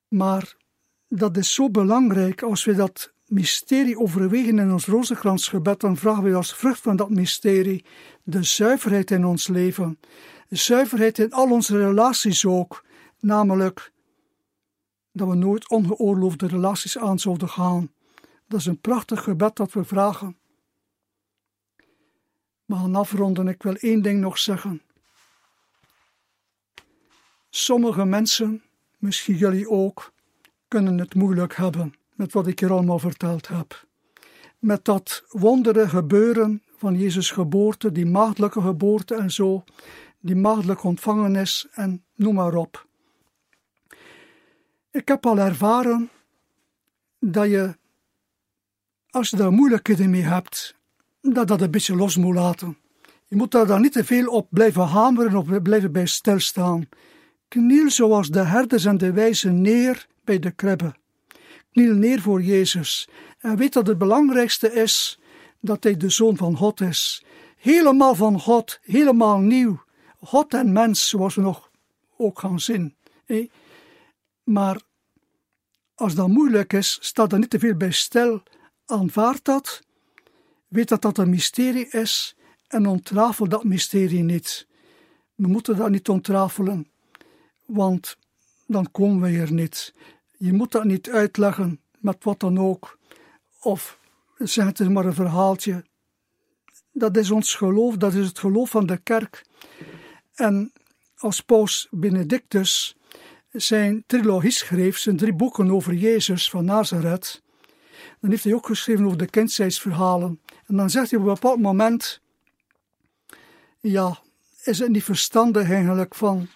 Maar 0.09 0.57
dat 1.09 1.37
is 1.37 1.55
zo 1.55 1.71
belangrijk 1.71 2.43
als 2.43 2.65
we 2.65 2.75
dat 2.75 3.13
mysterie 3.27 3.99
overwegen 3.99 4.59
in 4.59 4.73
ons 4.73 4.87
rozenkransgebed, 4.87 5.81
dan 5.81 5.97
vragen 5.97 6.23
we 6.23 6.35
als 6.35 6.55
vrucht 6.55 6.81
van 6.81 6.97
dat 6.97 7.11
mysterie 7.11 7.85
de 8.23 8.43
zuiverheid 8.43 9.11
in 9.11 9.25
ons 9.25 9.49
leven. 9.49 9.99
De 10.49 10.57
zuiverheid 10.57 11.19
in 11.19 11.33
al 11.33 11.51
onze 11.51 11.79
relaties 11.79 12.45
ook, 12.45 12.85
namelijk 13.21 13.93
dat 15.13 15.29
we 15.29 15.35
nooit 15.35 15.69
ongeoorloofde 15.69 16.47
relaties 16.47 16.99
aan 16.99 17.19
zouden 17.19 17.49
gaan. 17.49 17.93
Dat 18.47 18.61
is 18.61 18.67
een 18.67 18.81
prachtig 18.81 19.23
gebed 19.23 19.57
dat 19.57 19.73
we 19.73 19.85
vragen. 19.85 20.37
Maar 22.65 22.79
gaan 22.79 22.95
afronden, 22.95 23.49
ik 23.49 23.63
wil 23.63 23.75
één 23.75 24.03
ding 24.03 24.21
nog 24.21 24.39
zeggen. 24.39 24.83
Sommige 27.51 28.05
mensen, 28.05 28.63
misschien 28.99 29.37
jullie 29.37 29.71
ook, 29.71 30.13
kunnen 30.69 30.99
het 30.99 31.15
moeilijk 31.15 31.57
hebben 31.57 31.95
met 32.15 32.33
wat 32.33 32.47
ik 32.47 32.61
hier 32.61 32.73
allemaal 32.73 32.99
verteld 32.99 33.49
heb. 33.49 33.87
Met 34.59 34.85
dat 34.85 35.25
wondere 35.29 35.89
gebeuren 35.89 36.63
van 36.77 36.99
Jezus' 36.99 37.31
geboorte, 37.31 37.93
die 37.93 38.07
maagdelijke 38.07 38.61
geboorte 38.61 39.15
en 39.15 39.31
zo, 39.31 39.65
die 40.21 40.37
maagdelijke 40.37 40.87
ontvangenis 40.87 41.69
en 41.71 42.05
noem 42.15 42.35
maar 42.35 42.55
op. 42.55 42.87
Ik 44.91 45.09
heb 45.09 45.27
al 45.27 45.39
ervaren 45.39 46.11
dat 47.19 47.49
je, 47.49 47.77
als 49.11 49.31
je 49.31 49.37
daar 49.37 49.53
moeilijkheden 49.53 50.11
mee 50.11 50.23
hebt, 50.23 50.77
dat 51.21 51.49
dat 51.49 51.61
een 51.61 51.71
beetje 51.71 51.97
los 51.97 52.17
moet 52.17 52.35
laten. 52.35 52.77
Je 53.27 53.37
moet 53.37 53.51
daar 53.51 53.67
dan 53.67 53.81
niet 53.81 53.93
te 53.93 54.05
veel 54.05 54.27
op 54.27 54.47
blijven 54.51 54.87
hameren 54.87 55.37
of 55.37 55.63
blijven 55.63 55.93
bij 55.93 56.07
stilstaan. 56.07 56.89
Kniel 57.49 57.91
zoals 57.91 58.29
de 58.29 58.45
herders 58.45 58.85
en 58.85 58.99
de 58.99 59.13
wijzen 59.13 59.61
neer 59.61 60.07
bij 60.25 60.39
de 60.39 60.51
kribbe. 60.51 60.95
Kniel 61.73 61.95
neer 61.95 62.21
voor 62.21 62.43
Jezus 62.43 63.09
en 63.39 63.57
weet 63.57 63.73
dat 63.73 63.87
het 63.87 63.99
belangrijkste 63.99 64.73
is 64.73 65.19
dat 65.61 65.85
hij 65.85 65.97
de 65.97 66.11
Zoon 66.11 66.37
van 66.37 66.57
God 66.57 66.81
is. 66.81 67.25
Helemaal 67.57 68.15
van 68.15 68.41
God, 68.41 68.79
helemaal 68.83 69.39
nieuw. 69.39 69.83
God 70.21 70.55
en 70.55 70.73
mens, 70.73 71.09
zoals 71.09 71.35
we 71.35 71.41
nog 71.41 71.71
ook 72.17 72.39
gaan 72.39 72.61
zien. 72.61 72.95
Maar 74.45 74.81
als 75.95 76.15
dat 76.15 76.29
moeilijk 76.29 76.73
is, 76.73 76.99
sta 77.01 77.27
er 77.27 77.39
niet 77.39 77.51
te 77.51 77.59
veel 77.59 77.75
bij 77.77 77.91
stil. 77.91 78.43
Aanvaard 78.87 79.45
dat. 79.45 79.83
Weet 80.69 80.89
dat 80.89 81.03
dat 81.03 81.19
een 81.19 81.31
mysterie 81.31 81.89
is 81.89 82.37
en 82.69 82.87
ontrafel 82.87 83.49
dat 83.49 83.65
mysterie 83.65 84.23
niet. 84.23 84.67
We 85.35 85.49
moeten 85.49 85.77
dat 85.77 85.91
niet 85.91 86.09
ontrafelen, 86.09 86.91
want 87.69 88.17
dan 88.67 88.91
komen 88.91 89.33
we 89.33 89.39
er 89.39 89.53
niet. 89.53 89.95
Je 90.37 90.53
moet 90.53 90.73
dat 90.73 90.85
niet 90.85 91.11
uitleggen 91.11 91.81
met 91.99 92.25
wat 92.25 92.41
dan 92.41 92.59
ook. 92.59 92.99
Of 93.61 93.99
zeg 94.39 94.67
het 94.67 94.89
maar 94.89 95.05
een 95.05 95.15
verhaaltje. 95.15 95.85
Dat 96.93 97.17
is 97.17 97.31
ons 97.31 97.55
geloof, 97.55 97.97
dat 97.97 98.15
is 98.15 98.27
het 98.27 98.39
geloof 98.39 98.71
van 98.71 98.87
de 98.87 98.97
kerk. 98.97 99.45
En 100.35 100.73
als 101.17 101.41
paus 101.41 101.89
Benedictus 101.91 102.97
zijn 103.51 104.05
trilogie 104.07 104.51
schreef, 104.51 104.99
zijn 104.99 105.17
drie 105.17 105.35
boeken 105.35 105.71
over 105.71 105.95
Jezus 105.95 106.51
van 106.51 106.65
Nazareth, 106.65 107.43
dan 108.21 108.31
heeft 108.31 108.45
hij 108.45 108.55
ook 108.55 108.67
geschreven 108.67 109.05
over 109.05 109.19
de 109.19 109.31
kindzijdsverhalen. 109.31 110.41
En 110.67 110.77
dan 110.77 110.91
zegt 110.91 111.11
hij 111.11 111.19
op 111.19 111.27
een 111.27 111.35
bepaald 111.35 111.61
moment, 111.61 112.21
ja, 113.81 114.19
is 114.63 114.79
het 114.79 114.91
niet 114.91 115.05
verstandig 115.05 115.71
eigenlijk 115.71 116.15
van, 116.15 116.49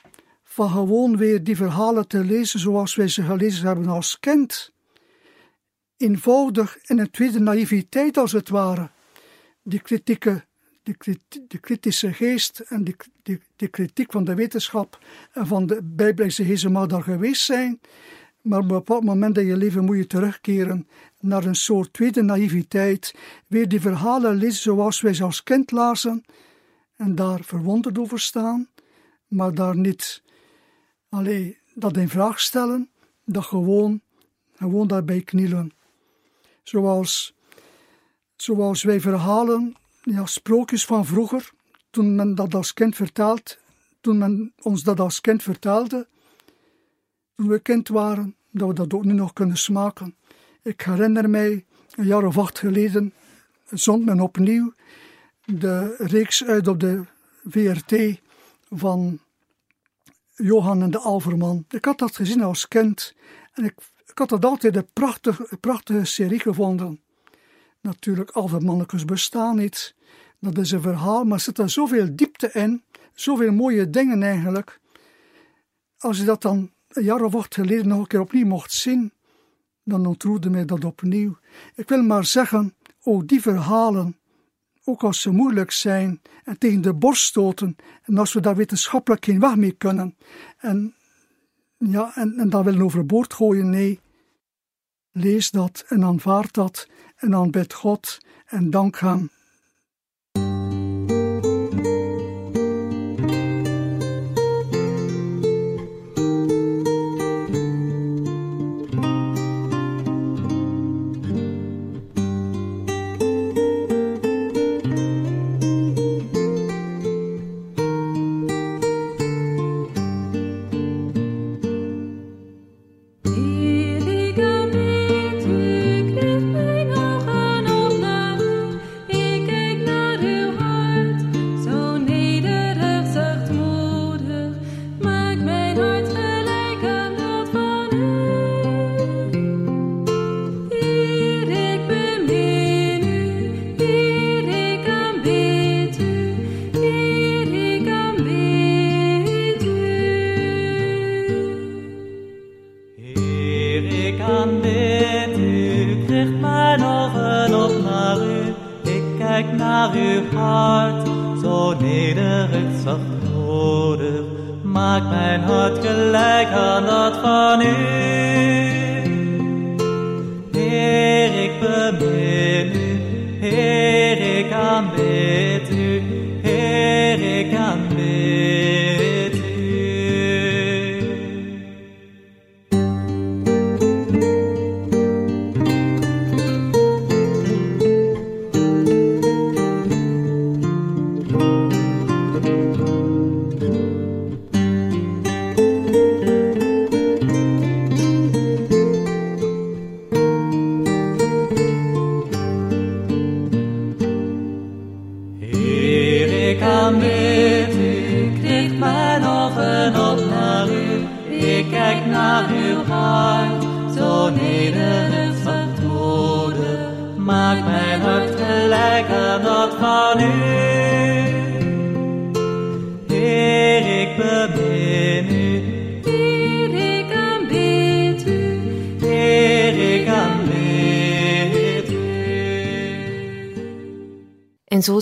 van 0.53 0.71
gewoon 0.71 1.17
weer 1.17 1.45
die 1.45 1.57
verhalen 1.57 2.09
te 2.09 2.25
lezen 2.25 2.61
zoals 2.61 2.95
wij 2.95 3.09
ze 3.09 3.23
gelezen 3.23 3.67
hebben 3.67 3.88
als 3.88 4.21
kind? 4.21 4.73
Eenvoudig 5.97 6.79
in 6.83 6.99
een 6.99 7.11
tweede 7.11 7.41
naïviteit 7.41 8.17
als 8.17 8.33
het 8.33 8.49
ware. 8.49 8.91
Die 9.62 9.81
kritieke 9.81 10.45
de, 10.83 11.19
de, 11.49 11.59
kritische 11.59 12.12
geest 12.12 12.59
en 12.59 12.85
de, 13.57 13.69
kritiek 13.69 14.12
van 14.12 14.25
de 14.25 14.35
wetenschap 14.35 14.99
en 15.33 15.47
van 15.47 15.67
de 15.67 15.81
bijbelse 15.83 16.69
mag 16.71 16.87
daar 16.87 17.03
geweest 17.03 17.45
zijn. 17.45 17.81
Maar 18.41 18.59
op 18.59 18.65
een 18.65 18.71
bepaald 18.71 19.05
moment 19.05 19.38
in 19.38 19.47
je 19.47 19.57
leven 19.57 19.85
moet 19.85 19.97
je 19.97 20.07
terugkeren 20.07 20.88
naar 21.21 21.45
een 21.45 21.55
soort 21.55 21.93
tweede 21.93 22.23
naïviteit. 22.23 23.15
Weer 23.47 23.69
die 23.69 23.81
verhalen 23.81 24.37
lezen 24.37 24.62
zoals 24.62 25.01
wij 25.01 25.15
ze 25.15 25.25
als 25.25 25.43
kind 25.43 25.71
lazen. 25.71 26.25
En 26.97 27.15
daar 27.15 27.41
verwonderd 27.43 27.99
over 27.99 28.21
staan. 28.21 28.69
Maar 29.29 29.55
daar 29.55 29.77
niet 29.77 30.22
alleen 31.12 31.57
dat 31.75 31.96
in 31.96 32.09
vraag 32.09 32.40
stellen. 32.40 32.90
Dat 33.25 33.44
gewoon, 33.44 34.01
gewoon 34.57 34.87
daarbij 34.87 35.20
knielen. 35.20 35.72
Zoals, 36.62 37.35
zoals 38.37 38.83
wij 38.83 39.01
verhalen 39.01 39.77
ja, 40.03 40.27
sprookjes 40.27 40.85
van 40.85 41.07
vroeger, 41.07 41.53
toen 41.90 42.14
men 42.14 42.35
dat 42.35 42.55
als 42.55 42.75
kind 42.75 42.96
vertelt, 42.96 43.59
toen 44.01 44.18
men 44.18 44.53
ons 44.62 44.83
dat 44.83 45.01
als 45.01 45.20
kind 45.20 45.42
vertelde, 45.42 46.07
toen 47.35 47.48
we 47.48 47.59
kind 47.59 47.88
waren, 47.88 48.37
dat 48.51 48.68
we 48.68 48.75
dat 48.75 48.94
ook 48.94 49.05
nu 49.05 49.12
nog 49.12 49.33
kunnen 49.33 49.57
smaken. 49.57 50.16
Ik 50.62 50.81
herinner 50.81 51.31
mij, 51.31 51.64
een 51.94 52.07
jaar 52.07 52.25
of 52.25 52.38
acht 52.38 52.59
geleden, 52.59 53.12
zond 53.70 54.05
men 54.05 54.20
opnieuw 54.20 54.72
de 55.44 55.94
reeks 55.98 56.44
uit 56.44 56.68
op 56.68 56.81
de 56.81 57.05
VRT 57.44 58.20
van 58.70 59.20
Johan 60.43 60.83
en 60.83 60.91
de 60.91 60.99
Alverman. 60.99 61.65
Ik 61.69 61.85
had 61.85 61.99
dat 61.99 62.17
gezien 62.17 62.43
als 62.43 62.69
kind 62.69 63.15
en 63.53 63.65
ik, 63.65 63.75
ik 64.07 64.19
had 64.19 64.29
dat 64.29 64.45
altijd 64.45 64.77
een 64.77 64.93
prachtige, 64.93 65.57
prachtige 65.61 66.05
serie 66.05 66.41
gevonden. 66.41 67.01
Natuurlijk, 67.81 68.31
Alvermannekes 68.31 69.05
bestaan 69.05 69.57
niet. 69.57 69.95
Dat 70.39 70.59
is 70.59 70.71
een 70.71 70.81
verhaal, 70.81 71.25
maar 71.25 71.37
er 71.37 71.41
zit 71.41 71.59
er 71.59 71.71
zoveel 71.71 72.17
diepte 72.17 72.51
in, 72.53 72.85
zoveel 73.15 73.53
mooie 73.53 73.91
dingen 73.91 74.23
eigenlijk. 74.23 74.81
Als 75.99 76.19
je 76.19 76.25
dat 76.25 76.43
dan 76.43 76.73
een 76.89 77.05
jaar 77.05 77.23
of 77.23 77.35
acht 77.35 77.55
geleden 77.55 77.89
nog 77.89 77.99
een 77.99 78.07
keer 78.07 78.21
opnieuw 78.21 78.47
mocht 78.47 78.73
zien, 78.73 79.13
dan 79.85 80.07
ontroerde 80.07 80.51
mij 80.51 80.65
dat 80.65 80.85
opnieuw. 80.85 81.39
Ik 81.75 81.89
wil 81.89 82.03
maar 82.03 82.25
zeggen, 82.25 82.75
ook 83.03 83.29
die 83.29 83.41
verhalen, 83.41 84.17
ook 84.85 85.03
als 85.03 85.21
ze 85.21 85.31
moeilijk 85.31 85.71
zijn 85.71 86.23
en 86.45 86.59
tegen 86.59 86.81
de 86.81 86.95
borst 86.95 87.23
stoten, 87.23 87.77
en 88.03 88.18
als 88.18 88.33
we 88.33 88.40
daar 88.40 88.57
wetenschappelijk 88.57 89.25
geen 89.25 89.40
weg 89.40 89.57
mee 89.57 89.73
kunnen, 89.73 90.16
en, 90.59 90.95
ja, 91.77 92.12
en, 92.14 92.38
en 92.38 92.51
dat 92.51 92.64
willen 92.64 92.83
overboord 92.83 93.35
gooien, 93.35 93.71
nee. 93.71 94.01
Lees 95.11 95.51
dat 95.51 95.85
en 95.88 96.05
aanvaard 96.05 96.55
dat 96.55 96.88
en 97.16 97.35
aanbid 97.35 97.73
God 97.73 98.18
en 98.47 98.71
dank 98.71 98.99
Hem. 98.99 99.31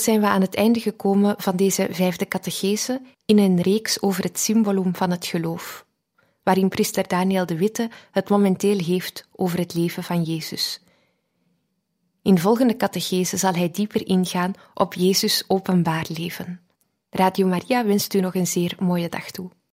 Zijn 0.00 0.20
we 0.20 0.26
aan 0.26 0.40
het 0.40 0.54
einde 0.54 0.80
gekomen 0.80 1.34
van 1.38 1.56
deze 1.56 1.88
vijfde 1.90 2.28
catechese 2.28 3.00
in 3.24 3.38
een 3.38 3.60
reeks 3.60 4.02
over 4.02 4.22
het 4.22 4.38
symbolum 4.38 4.94
van 4.94 5.10
het 5.10 5.26
geloof, 5.26 5.86
waarin 6.42 6.68
priester 6.68 7.08
Daniel 7.08 7.46
de 7.46 7.56
Witte 7.56 7.90
het 8.10 8.28
momenteel 8.28 8.78
heeft 8.78 9.28
over 9.32 9.58
het 9.58 9.74
leven 9.74 10.02
van 10.02 10.22
Jezus. 10.22 10.82
In 12.22 12.38
volgende 12.38 12.76
catechese 12.76 13.36
zal 13.36 13.52
hij 13.52 13.70
dieper 13.70 14.06
ingaan 14.06 14.52
op 14.74 14.94
Jezus 14.94 15.44
openbaar 15.46 16.06
leven. 16.08 16.60
Radio 17.10 17.46
Maria 17.46 17.84
wenst 17.84 18.14
u 18.14 18.20
nog 18.20 18.34
een 18.34 18.46
zeer 18.46 18.76
mooie 18.78 19.08
dag 19.08 19.30
toe. 19.30 19.50